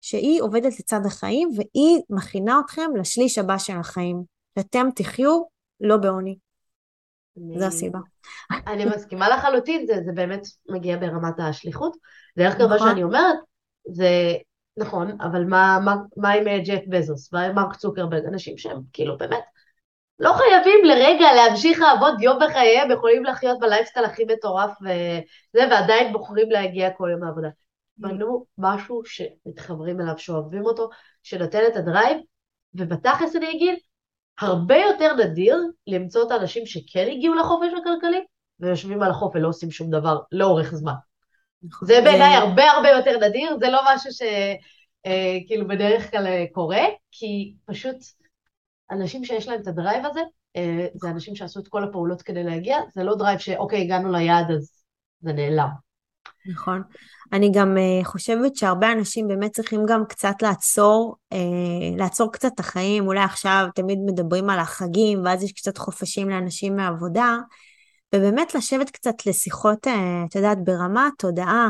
שהיא 0.02 0.42
עובדת 0.42 0.80
לצד 0.80 1.06
החיים, 1.06 1.50
והיא 1.56 2.02
מכינה 2.10 2.62
אתכם 2.66 2.92
לשליש 3.00 3.38
הבא 3.38 3.58
של 3.58 3.78
החיים, 3.78 4.24
שאתם 4.60 4.88
תחיו 4.96 5.42
לא 5.82 5.98
בעוני. 5.98 6.38
אני... 7.38 7.60
זו 7.60 7.66
הסיבה. 7.66 8.00
אני 8.68 8.86
מסכימה 8.86 9.30
לחלוטין, 9.30 9.88
זה, 9.88 9.94
זה 10.06 10.12
באמת 10.12 10.48
מגיע 10.70 10.98
ברמת 10.98 11.40
השליחות. 11.40 11.98
דרך 12.38 12.58
כלל 12.58 12.68
מה. 12.68 12.80
שאני 12.80 13.04
אומרת, 13.04 13.36
זה 13.86 14.34
נכון, 14.78 15.17
אבל 15.22 15.43
מה, 15.46 15.80
מה, 15.86 15.96
מה 16.17 16.32
עם 16.32 16.48
אה, 16.48 16.60
ג'ף 16.65 16.82
בזוס, 16.88 17.34
מה 17.34 17.41
עם 17.41 17.56
מרק 17.56 17.76
צוקרברג, 17.76 18.26
אנשים 18.26 18.58
שהם 18.58 18.82
כאילו 18.93 19.17
באמת 19.17 19.43
לא 20.19 20.34
חייבים 20.34 20.86
לרגע 20.86 21.34
להמשיך 21.36 21.80
לעבוד 21.80 22.22
יום 22.22 22.39
בחייהם, 22.41 22.91
יכולים 22.91 23.26
לחיות 23.26 23.60
בלייפסטייל 23.60 24.06
הכי 24.06 24.24
מטורף 24.26 24.72
וזה, 24.82 25.67
ועדיין 25.72 26.13
בוחרים 26.13 26.52
להגיע 26.52 26.89
כל 26.89 27.10
יום 27.12 27.24
לעבודה. 27.24 27.50
בנו 27.98 28.46
משהו 28.58 29.02
שמתחברים 29.06 30.02
אליו, 30.02 30.17
שאוהבים 30.17 30.65
אותו, 30.65 30.89
שנותן 31.24 31.60
את 31.67 31.76
ה 31.76 31.82
drive, 31.82 32.18
ובתכלס 32.74 33.36
אני 33.36 33.52
אגיד, 33.52 33.76
הרבה 34.39 34.78
יותר 34.78 35.15
נדיר 35.15 35.58
למצוא 35.88 36.28
את 36.28 36.32
האנשים 36.32 36.65
שכן 36.65 37.08
הגיעו 37.12 37.34
לחופש 37.34 37.74
הכלכלי, 37.82 38.26
ויושבים 38.60 39.04
על 39.04 39.12
החוף 39.12 39.36
ולא 39.36 39.48
עושים 39.48 39.72
שום 39.72 39.89
דבר 39.89 40.19
לאורך 40.32 40.74
זמן. 40.74 40.93
נכון. 41.63 41.88
זה 41.88 42.02
בעיניי 42.04 42.36
הרבה 42.36 42.71
הרבה 42.71 42.89
יותר 42.89 43.28
נדיר, 43.28 43.58
זה 43.60 43.69
לא 43.69 43.82
משהו 43.88 44.12
שכאילו 44.12 45.69
אה, 45.69 45.76
בדרך 45.76 46.12
כלל 46.12 46.28
אה, 46.28 46.45
קורה, 46.52 46.84
כי 47.12 47.54
פשוט 47.65 47.95
אנשים 48.91 49.26
שיש 49.26 49.47
להם 49.47 49.62
את 49.62 49.67
ה 49.68 49.74
drive 49.74 50.06
הזה, 50.06 50.19
אה, 50.56 50.88
זה 50.93 51.10
אנשים 51.10 51.36
שעשו 51.36 51.60
את 51.60 51.67
כל 51.67 51.84
הפעולות 51.84 52.21
כדי 52.21 52.43
להגיע, 52.43 52.78
זה 52.93 53.04
לא 53.04 53.15
drive 53.16 53.39
שאוקיי, 53.39 53.82
הגענו 53.82 54.12
ליעד 54.12 54.52
אז 54.52 54.84
זה 55.21 55.34
נעלם. 55.34 55.67
נכון. 56.52 56.82
אני 57.34 57.52
גם 57.54 57.78
חושבת 58.04 58.56
שהרבה 58.56 58.91
אנשים 58.91 59.28
באמת 59.28 59.52
צריכים 59.52 59.86
גם 59.88 60.06
קצת 60.10 60.41
לעצור, 60.41 61.15
לעצור 61.97 62.32
קצת 62.32 62.52
את 62.56 62.60
החיים, 62.60 63.08
אולי 63.08 63.19
עכשיו 63.19 63.67
תמיד 63.76 63.99
מדברים 64.06 64.49
על 64.49 64.60
החגים, 64.60 65.26
ואז 65.26 65.43
יש 65.43 65.52
קצת 65.52 65.78
חופשים 65.78 66.30
לאנשים 66.30 66.76
מהעבודה, 66.76 67.38
ובאמת 68.15 68.56
לשבת 68.56 68.89
קצת 68.89 69.26
לשיחות, 69.26 69.88
אה, 69.88 70.23
את 70.30 70.36
יודעת, 70.36 70.63
ברמה 70.63 71.08
התודעה, 71.08 71.69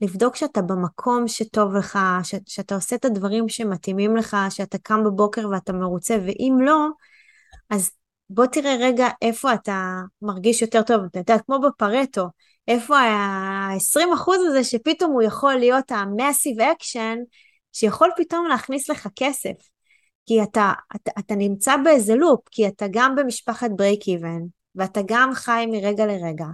לבדוק 0.00 0.36
שאתה 0.36 0.62
במקום 0.62 1.28
שטוב 1.28 1.74
לך, 1.74 1.98
ש- 2.22 2.34
שאתה 2.46 2.74
עושה 2.74 2.96
את 2.96 3.04
הדברים 3.04 3.48
שמתאימים 3.48 4.16
לך, 4.16 4.36
שאתה 4.50 4.78
קם 4.78 5.04
בבוקר 5.04 5.48
ואתה 5.50 5.72
מרוצה, 5.72 6.16
ואם 6.26 6.56
לא, 6.60 6.86
אז 7.70 7.90
בוא 8.30 8.46
תראה 8.46 8.76
רגע 8.80 9.08
איפה 9.22 9.54
אתה 9.54 10.00
מרגיש 10.22 10.62
יותר 10.62 10.82
טוב, 10.82 11.00
אתה 11.04 11.18
יודע, 11.18 11.38
כמו 11.38 11.60
בפרטו, 11.60 12.26
איפה 12.68 12.98
ה-20% 12.98 14.32
הזה 14.48 14.64
שפתאום 14.64 15.12
הוא 15.12 15.22
יכול 15.22 15.54
להיות 15.54 15.92
ה-massive 15.92 16.60
action, 16.60 17.18
שיכול 17.72 18.10
פתאום 18.16 18.46
להכניס 18.46 18.90
לך 18.90 19.08
כסף. 19.16 19.52
כי 20.26 20.42
אתה, 20.42 20.72
אתה, 20.96 21.10
אתה 21.18 21.34
נמצא 21.34 21.76
באיזה 21.84 22.14
לופ, 22.14 22.40
כי 22.50 22.68
אתה 22.68 22.86
גם 22.90 23.14
במשפחת 23.16 23.70
break 23.70 24.02
even, 24.02 24.57
ואתה 24.78 25.00
גם 25.06 25.30
חי 25.34 25.64
מרגע 25.70 26.06
לרגע. 26.06 26.46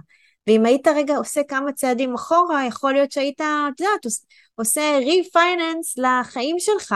ואם 0.47 0.65
היית 0.65 0.87
רגע 0.87 1.17
עושה 1.17 1.41
כמה 1.47 1.71
צעדים 1.71 2.13
אחורה, 2.13 2.65
יכול 2.65 2.93
להיות 2.93 3.11
שהיית, 3.11 3.41
את 3.41 3.79
יודעת, 3.79 4.05
עושה 4.55 4.97
ריפייננס 5.05 5.97
לחיים 5.97 6.55
שלך, 6.59 6.95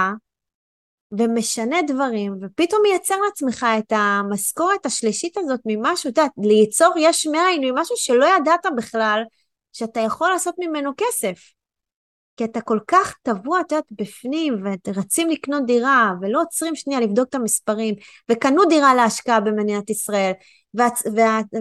ומשנה 1.12 1.82
דברים, 1.88 2.34
ופתאום 2.42 2.82
מייצר 2.82 3.16
לעצמך 3.26 3.66
את 3.80 3.94
המשכורת 3.96 4.86
השלישית 4.86 5.38
הזאת 5.38 5.60
ממשהו, 5.66 6.10
את 6.10 6.18
יודעת, 6.18 6.32
ליצור 6.38 6.94
יש 6.98 7.28
מאין, 7.28 7.64
ממשהו 7.64 7.98
שלא 7.98 8.26
ידעת 8.26 8.66
בכלל 8.78 9.24
שאתה 9.74 10.00
יכול 10.00 10.30
לעשות 10.30 10.56
ממנו 10.60 10.92
כסף. 10.98 11.40
כי 12.38 12.46
אתה 12.46 12.62
כל 12.62 12.80
כך 12.88 13.18
טבוע, 13.24 13.62
את 13.62 13.72
יודעת, 13.72 13.86
בפנים, 13.92 14.54
ורצים 14.88 15.30
לקנות 15.30 15.66
דירה, 15.66 16.14
ולא 16.22 16.42
עוצרים 16.42 16.76
שנייה 16.76 17.00
לבדוק 17.00 17.30
את 17.30 17.36
המספרים, 17.36 17.96
וקנו 18.32 18.66
דירה 18.66 18.96
להשקעה 18.96 19.40
במדינת 19.40 19.90
ישראל, 19.90 20.32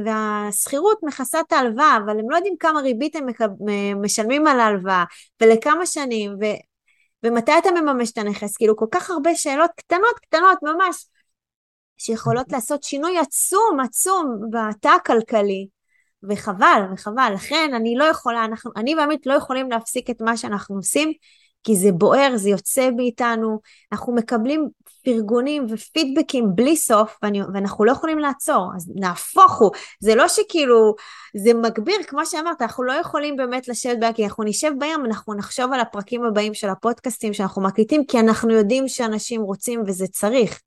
והשכירות 0.04 0.98
מכסה 1.02 1.40
את 1.40 1.52
ההלוואה, 1.52 1.96
אבל 2.04 2.18
הם 2.18 2.30
לא 2.30 2.36
יודעים 2.36 2.54
כמה 2.60 2.80
ריבית 2.80 3.16
הם 3.16 3.26
משלמים 4.02 4.46
על 4.46 4.60
ההלוואה, 4.60 5.04
ולכמה 5.40 5.86
שנים, 5.86 6.36
ו, 6.40 6.44
ומתי 7.22 7.52
אתה 7.58 7.70
מממש 7.70 8.12
את 8.12 8.18
הנכס, 8.18 8.56
כאילו 8.56 8.76
כל 8.76 8.86
כך 8.90 9.10
הרבה 9.10 9.34
שאלות 9.34 9.70
קטנות 9.76 10.18
קטנות 10.22 10.58
ממש, 10.62 11.06
שיכולות 11.98 12.52
לעשות 12.52 12.82
שינוי 12.82 13.18
עצום 13.18 13.80
עצום 13.84 14.40
בתא 14.50 14.88
הכלכלי, 14.88 15.68
וחבל, 16.30 16.82
וחבל, 16.94 17.32
לכן 17.34 17.70
אני 17.74 17.94
לא 17.96 18.04
יכולה, 18.04 18.44
אנחנו, 18.44 18.70
אני 18.76 18.94
ועמית 18.94 19.26
לא 19.26 19.34
יכולים 19.34 19.70
להפסיק 19.70 20.10
את 20.10 20.20
מה 20.20 20.36
שאנחנו 20.36 20.76
עושים, 20.76 21.12
כי 21.68 21.76
זה 21.76 21.92
בוער, 21.92 22.36
זה 22.36 22.50
יוצא 22.50 22.90
מאיתנו, 22.96 23.60
אנחנו 23.92 24.14
מקבלים 24.14 24.68
פרגונים 25.04 25.66
ופידבקים 25.68 26.54
בלי 26.54 26.76
סוף, 26.76 27.18
ואני, 27.22 27.42
ואנחנו 27.54 27.84
לא 27.84 27.92
יכולים 27.92 28.18
לעצור, 28.18 28.70
אז 28.76 28.92
נהפוך 28.94 29.58
הוא, 29.58 29.70
זה 30.00 30.14
לא 30.14 30.28
שכאילו, 30.28 30.94
זה 31.36 31.54
מגביר, 31.54 31.96
כמו 32.06 32.26
שאמרת, 32.26 32.62
אנחנו 32.62 32.84
לא 32.84 32.92
יכולים 32.92 33.36
באמת 33.36 33.68
לשבת 33.68 33.98
בה, 34.00 34.12
כי 34.12 34.24
אנחנו 34.24 34.44
נשב 34.44 34.70
בים, 34.78 35.04
אנחנו 35.04 35.34
נחשוב 35.34 35.72
על 35.72 35.80
הפרקים 35.80 36.24
הבאים 36.24 36.54
של 36.54 36.68
הפודקאסטים 36.68 37.34
שאנחנו 37.34 37.62
מקליטים, 37.62 38.04
כי 38.04 38.20
אנחנו 38.20 38.50
יודעים 38.50 38.88
שאנשים 38.88 39.40
רוצים 39.40 39.82
וזה 39.86 40.06
צריך. 40.06 40.60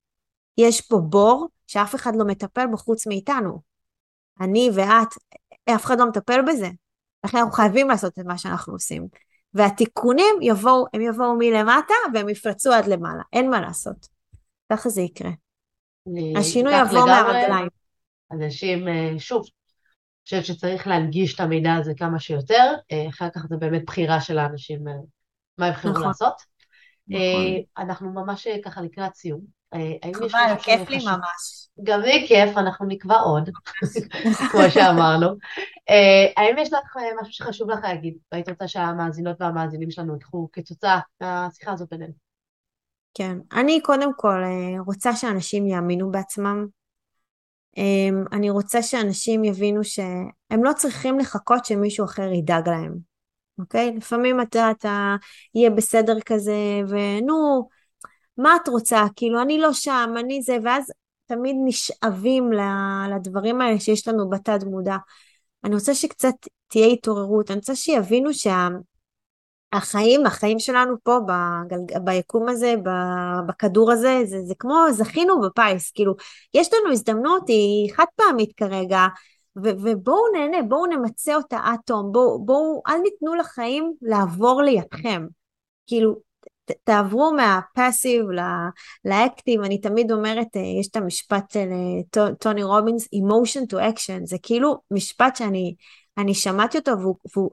יש 0.58 0.82
פה 0.82 0.98
בור 0.98 1.48
שאף 1.68 1.96
אחד 1.96 2.16
לא 2.16 2.26
מטפל 2.26 2.68
בו 2.68 2.78
חוץ 2.78 3.08
מאיתנו. 3.08 3.62
אני 4.42 4.70
ואת, 4.74 5.08
אף 5.76 5.86
אחד 5.86 6.00
לא 6.00 6.06
מטפל 6.06 6.42
בזה. 6.42 6.70
לכן 7.26 7.38
אנחנו 7.38 7.52
חייבים 7.52 7.90
לעשות 7.90 8.20
את 8.20 8.26
מה 8.26 8.38
שאנחנו 8.38 8.74
עושים. 8.74 9.31
והתיקונים 9.54 10.36
יבואו, 10.42 10.86
הם 10.94 11.02
יבואו 11.02 11.36
מלמטה 11.38 11.94
והם 12.14 12.30
יפרצו 12.30 12.74
עד 12.74 12.88
למעלה, 12.88 13.22
אין 13.34 13.50
מה 13.50 13.62
לעשות. 13.62 14.08
ככה 14.72 14.90
זה 14.90 15.02
יקרה. 15.02 15.32
השינוי 16.38 16.74
יבוא 16.82 17.06
מהרגליים. 17.06 17.68
אנשים, 18.32 18.88
אה, 18.88 19.14
שוב, 19.20 19.42
אני 19.42 20.24
חושבת 20.24 20.46
שצריך 20.46 20.88
להנגיש 20.88 21.36
את 21.36 21.40
המידע 21.40 21.74
הזה 21.74 21.94
כמה 21.98 22.20
שיותר, 22.20 22.74
אה, 22.92 23.10
אחר 23.10 23.30
כך 23.36 23.46
זה 23.50 23.58
באמת 23.58 23.86
בחירה 23.86 24.22
של 24.22 24.38
האנשים 24.38 24.88
אה, 24.88 24.94
מה 25.58 25.66
הם 25.66 25.74
יכולים 25.74 25.96
נכון. 25.96 26.08
לעשות. 26.08 26.34
נכון. 27.08 27.62
אנחנו 27.78 28.14
ממש 28.14 28.48
ככה 28.64 28.82
לקראת 28.82 29.16
סיום. 29.16 29.61
חבל, 30.14 30.56
כיף 30.64 30.90
לי 30.90 30.98
ממש. 30.98 31.68
גם 31.84 32.02
לי 32.02 32.26
כיף, 32.28 32.58
אנחנו 32.58 32.86
נקבע 32.86 33.20
עוד, 33.20 33.50
כמו 34.52 34.62
שאמרנו. 34.70 35.28
האם 36.38 36.58
יש 36.58 36.74
לך 36.74 36.98
משהו 37.22 37.34
שחשוב 37.34 37.72
לך 37.72 37.80
להגיד, 37.84 38.18
והיית 38.32 38.50
רוצה 38.50 38.68
שהמאזינות 38.68 39.36
והמאזינים 39.40 39.92
שלנו 39.92 40.16
יקחו 40.16 40.50
כתוצאה 40.54 41.00
מהשיחה 41.22 41.72
הזאת 41.72 41.90
בינינו? 41.92 42.14
כן, 43.14 43.38
אני 43.54 43.82
קודם 43.82 44.12
כל 44.16 44.44
אה, 44.44 44.82
רוצה 44.86 45.16
שאנשים 45.16 45.68
יאמינו 45.68 46.12
בעצמם. 46.12 46.68
אמ, 47.78 48.24
אני 48.32 48.50
רוצה 48.50 48.82
שאנשים 48.82 49.44
יבינו 49.44 49.84
שהם 49.84 50.64
לא 50.64 50.74
צריכים 50.74 51.20
לחכות 51.20 51.66
שמישהו 51.66 52.06
אחר 52.06 52.32
ידאג 52.32 52.70
להם, 52.70 52.98
אוקיי? 53.60 53.92
לפעמים 53.98 54.42
אתה, 54.42 54.72
אתה 54.72 55.16
יהיה 55.56 55.70
בסדר 55.70 56.20
כזה, 56.26 56.82
ונו, 56.88 57.70
מה 58.42 58.56
את 58.56 58.68
רוצה? 58.68 59.06
כאילו, 59.16 59.42
אני 59.42 59.60
לא 59.60 59.74
שם, 59.74 60.14
אני 60.20 60.42
זה, 60.42 60.58
ואז 60.64 60.92
תמיד 61.26 61.56
נשאבים 61.66 62.50
לדברים 63.16 63.62
האלה 63.62 63.80
שיש 63.80 64.08
לנו 64.08 64.30
בתת 64.30 64.64
מודע. 64.64 64.98
אני 65.64 65.76
רוצה 65.76 65.96
שקצת 65.96 66.34
תהיה 66.68 66.88
התעוררות, 66.88 67.52
אני 67.52 67.60
רוצה 67.60 67.76
שיבינו 67.76 68.34
שה... 68.34 68.68
החיים, 69.74 70.60
שלנו 70.60 70.96
פה 71.04 71.20
בגלג... 71.20 71.98
ביקום 72.04 72.50
הזה, 72.50 72.76
בכדור 73.48 73.92
הזה, 73.92 74.22
זה, 74.26 74.42
זה 74.42 74.54
כמו 74.60 74.76
זכינו 74.92 75.42
בפיס, 75.42 75.92
כאילו, 75.92 76.16
יש 76.54 76.74
לנו 76.74 76.94
הזדמנות, 76.94 77.48
היא 77.48 77.94
חד 77.94 78.06
פעמית 78.16 78.54
כרגע, 78.58 79.08
ובואו 79.56 80.32
נהנה, 80.34 80.62
בואו 80.62 80.86
נמצה 80.86 81.36
אותה 81.36 81.60
עד 81.64 81.80
תום, 81.86 82.12
בואו, 82.12 82.46
בואו, 82.46 82.82
אל 82.88 82.98
ניתנו 82.98 83.36
לחיים 83.36 83.94
לעבור 84.02 84.62
לידכם. 84.62 85.28
כאילו, 85.88 86.31
תעברו 86.84 87.34
מה 87.34 87.54
passive 87.54 88.26
ל 89.06 89.12
active, 89.12 89.62
אני 89.62 89.82
תמיד 89.82 90.12
אומרת, 90.12 90.48
אה, 90.56 90.62
יש 90.80 90.88
את 90.88 90.96
המשפט 90.96 91.52
של 91.52 91.68
אה, 91.72 92.34
טוני 92.40 92.64
רובינס, 92.64 93.06
emotion 93.06 93.74
to 93.74 93.78
action, 93.78 94.26
זה 94.26 94.38
כאילו 94.44 94.82
משפט 94.92 95.36
שאני 95.36 96.34
שמעתי 96.34 96.78
אותו 96.78 96.92
והוא, 97.00 97.16
והוא 97.36 97.52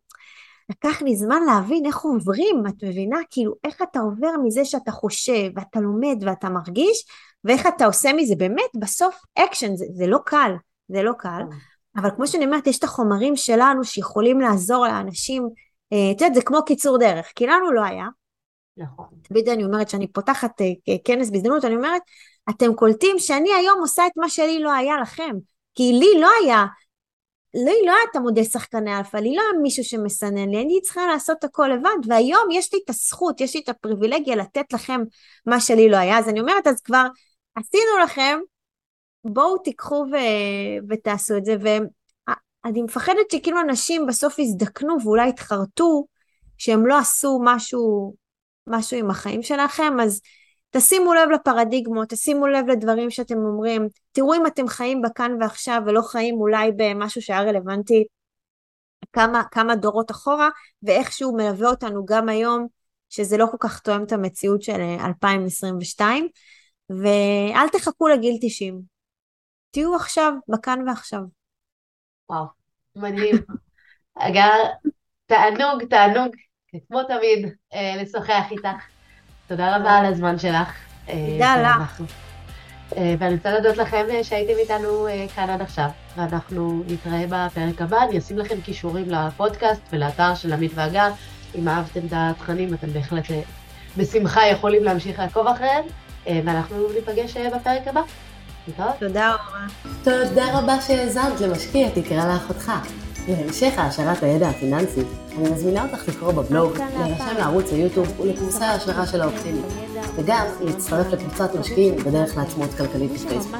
לקח 0.70 1.02
לי 1.02 1.16
זמן 1.16 1.42
להבין 1.46 1.86
איך 1.86 2.00
עוברים, 2.00 2.62
את 2.68 2.84
מבינה? 2.84 3.18
כאילו, 3.30 3.54
איך 3.64 3.82
אתה 3.82 4.00
עובר 4.00 4.30
מזה 4.44 4.64
שאתה 4.64 4.90
חושב, 4.90 5.50
ואתה 5.56 5.80
לומד, 5.80 6.16
ואתה 6.26 6.48
מרגיש, 6.48 7.04
ואיך 7.44 7.66
אתה 7.66 7.86
עושה 7.86 8.12
מזה 8.12 8.34
באמת, 8.36 8.70
בסוף 8.80 9.20
אקשן, 9.38 9.76
זה, 9.76 9.84
זה 9.94 10.06
לא 10.06 10.18
קל, 10.24 10.52
זה 10.88 11.02
לא 11.02 11.12
קל. 11.18 11.42
כן. 11.50 11.56
אבל 12.00 12.10
כמו 12.16 12.26
שאני 12.26 12.44
אומרת, 12.44 12.66
יש 12.66 12.78
את 12.78 12.84
החומרים 12.84 13.36
שלנו 13.36 13.84
שיכולים 13.84 14.40
לעזור 14.40 14.86
לאנשים, 14.86 15.48
אה, 15.92 16.10
את 16.10 16.20
יודעת, 16.20 16.34
זה 16.34 16.42
כמו 16.42 16.64
קיצור 16.64 16.98
דרך, 16.98 17.32
כי 17.34 17.46
לנו 17.46 17.72
לא 17.72 17.84
היה. 17.84 18.06
נכון. 18.78 19.06
תמיד 19.22 19.48
אני 19.48 19.64
אומרת 19.64 19.88
שאני 19.88 20.12
פותחת 20.12 20.60
אה, 20.60 20.94
כנס 21.04 21.30
בהזדמנות, 21.30 21.64
אני 21.64 21.76
אומרת, 21.76 22.02
אתם 22.50 22.74
קולטים 22.74 23.18
שאני 23.18 23.52
היום 23.54 23.80
עושה 23.80 24.06
את 24.06 24.12
מה 24.16 24.28
שלי 24.28 24.58
לא 24.58 24.72
היה 24.72 25.00
לכם. 25.00 25.32
כי 25.74 25.92
לי 25.92 26.20
לא 26.20 26.28
היה 26.42 26.64
לי 27.54 27.86
לא 27.86 27.92
היה 27.92 28.00
את 28.10 28.16
המודל 28.16 28.44
שחקני 28.44 28.96
אלפא, 28.96 29.16
לי 29.16 29.36
לא 29.36 29.42
היה 29.42 29.60
מישהו 29.62 29.84
שמסנן 29.84 30.48
לי, 30.48 30.62
אני 30.62 30.80
צריכה 30.82 31.06
לעשות 31.06 31.44
הכל 31.44 31.68
לבד, 31.68 32.06
והיום 32.08 32.50
יש 32.52 32.72
לי 32.74 32.80
את 32.84 32.90
הזכות, 32.90 33.40
יש 33.40 33.54
לי 33.54 33.60
את 33.60 33.68
הפריבילגיה 33.68 34.36
לתת 34.36 34.72
לכם 34.72 35.00
מה 35.46 35.60
שלי 35.60 35.88
לא 35.88 35.96
היה, 35.96 36.18
אז 36.18 36.28
אני 36.28 36.40
אומרת, 36.40 36.66
אז 36.66 36.80
כבר 36.80 37.06
עשינו 37.54 37.98
לכם, 38.04 38.38
בואו 39.24 39.58
תיקחו 39.58 40.04
ו- 40.12 40.86
ותעשו 40.88 41.36
את 41.36 41.44
זה, 41.44 41.56
ואני 41.60 42.82
מפחדת 42.82 43.30
שכאילו 43.32 43.60
אנשים 43.60 44.06
בסוף 44.06 44.38
יזדקנו 44.38 44.96
ואולי 45.02 45.28
יתחרטו 45.28 46.06
שהם 46.58 46.86
לא 46.86 46.98
עשו 46.98 47.40
משהו, 47.44 48.14
משהו 48.70 48.98
עם 48.98 49.10
החיים 49.10 49.42
שלכם, 49.42 50.00
אז 50.02 50.20
תשימו 50.70 51.14
לב 51.14 51.28
לפרדיגמות, 51.30 52.08
תשימו 52.08 52.46
לב 52.46 52.68
לדברים 52.68 53.10
שאתם 53.10 53.38
אומרים, 53.38 53.88
תראו 54.12 54.34
אם 54.34 54.46
אתם 54.46 54.68
חיים 54.68 55.02
בכאן 55.02 55.32
ועכשיו 55.40 55.82
ולא 55.86 56.00
חיים 56.02 56.34
אולי 56.34 56.70
במשהו 56.76 57.22
שהיה 57.22 57.42
רלוונטי 57.42 58.04
כמה, 59.12 59.42
כמה 59.50 59.76
דורות 59.76 60.10
אחורה, 60.10 60.48
ואיכשהו 60.82 61.36
מלווה 61.36 61.70
אותנו 61.70 62.04
גם 62.04 62.28
היום, 62.28 62.66
שזה 63.10 63.36
לא 63.36 63.46
כל 63.50 63.56
כך 63.60 63.80
תואם 63.80 64.04
את 64.04 64.12
המציאות 64.12 64.62
של 64.62 64.80
2022, 65.04 66.28
ואל 66.90 67.68
תחכו 67.72 68.08
לגיל 68.08 68.38
90. 68.40 68.80
תהיו 69.70 69.94
עכשיו, 69.94 70.32
בכאן 70.48 70.88
ועכשיו. 70.88 71.20
וואו, 72.30 72.44
מדהים. 72.96 73.36
אגב, 74.14 74.52
תענוג, 75.26 75.84
תענוג, 75.90 76.36
כמו 76.88 77.02
תמיד, 77.02 77.52
אה, 77.74 78.02
לשוחח 78.02 78.44
איתך. 78.50 78.84
תודה 79.46 79.76
רבה 79.76 79.90
על 79.90 80.04
הזמן 80.04 80.38
שלך. 80.38 80.74
תודה 81.06 81.56
לך. 81.62 82.02
אה, 82.96 83.14
ואני 83.18 83.34
רוצה 83.34 83.50
להודות 83.50 83.76
לכם 83.76 84.06
אה, 84.10 84.24
שהייתם 84.24 84.52
איתנו 84.58 85.06
אה, 85.06 85.26
כאן 85.36 85.50
עד 85.50 85.62
עכשיו, 85.62 85.88
ואנחנו 86.16 86.82
נתראה 86.88 87.24
בפרק 87.28 87.82
הבא, 87.82 88.02
אני 88.02 88.18
אשים 88.18 88.38
לכם 88.38 88.60
קישורים 88.60 89.10
לפודקאסט 89.10 89.82
ולאתר 89.92 90.34
של 90.34 90.52
עמית 90.52 90.72
ואגר, 90.74 91.10
אם 91.54 91.68
אהבתם 91.68 92.00
את 92.06 92.12
התכנים 92.12 92.74
אתם 92.74 92.92
בהחלט 92.92 93.24
בשמחה 93.96 94.46
יכולים 94.46 94.84
להמשיך 94.84 95.18
לעקוב 95.18 95.46
אחריהם, 95.46 95.84
ואנחנו 96.26 96.88
ניפגש 96.94 97.36
בפרק 97.36 97.88
הבא. 97.88 98.00
תודה 98.98 99.34
רבה. 99.34 99.66
תודה 100.04 100.58
רבה 100.58 100.80
שהאזנת 100.80 101.40
למשקיע 101.40 101.88
תקרא 101.94 102.32
לאחותך. 102.32 102.72
להמשך 103.28 103.72
העשרת 103.76 104.22
הידע 104.22 104.48
הפיננסי, 104.48 105.00
אני 105.38 105.50
מזמינה 105.50 105.84
אותך 105.84 106.08
לקרוא 106.08 106.32
בבלוג, 106.32 106.72
להירשם 106.98 107.36
לערוץ 107.38 107.72
היוטיוב 107.72 108.20
ולקורסי 108.20 108.64
ההשערה 108.64 109.06
של 109.06 109.20
האופטימית, 109.20 109.64
וגם 110.16 110.46
להצטרף 110.60 111.12
לקבוצת 111.12 111.54
משקיעים 111.54 111.96
בדרך 111.96 112.36
לעצמאות 112.36 112.74
כלכלית 112.74 113.12
בפייסבוק. 113.12 113.56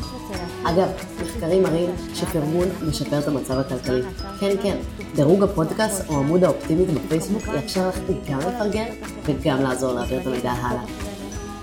אגב, 0.64 0.88
מחקרים 1.22 1.62
מראים 1.62 1.90
שפרגון 2.14 2.68
משפר 2.88 3.18
את 3.18 3.28
המצב 3.28 3.58
הכלכלי. 3.58 4.02
כן, 4.40 4.56
כן, 4.62 4.76
דירוג 5.14 5.42
הפודקאסט 5.42 6.08
או 6.08 6.16
עמוד 6.16 6.44
האופטימית 6.44 6.88
בפייסבוק 6.90 7.42
יאפשר 7.54 7.88
לך 7.88 7.98
גם 8.30 8.38
לפרגן 8.38 8.86
וגם 9.24 9.62
לעזור 9.62 9.92
להעביר 9.92 10.20
את 10.20 10.26
המידע 10.26 10.52
הלאה. 10.52 10.82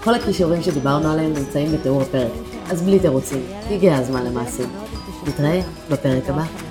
כל 0.03 0.13
הכישורים 0.13 0.63
שדיברנו 0.63 1.11
עליהם 1.11 1.33
נמצאים 1.33 1.71
בתיאור 1.71 2.01
הפרק, 2.01 2.31
אז 2.71 2.81
בלי 2.81 2.99
תירוצים, 2.99 3.43
הגיע 3.71 3.95
הזמן 3.95 4.25
למעשים. 4.25 4.69
נתראה 5.27 5.61
בפרק 5.89 6.29
הבא. 6.29 6.64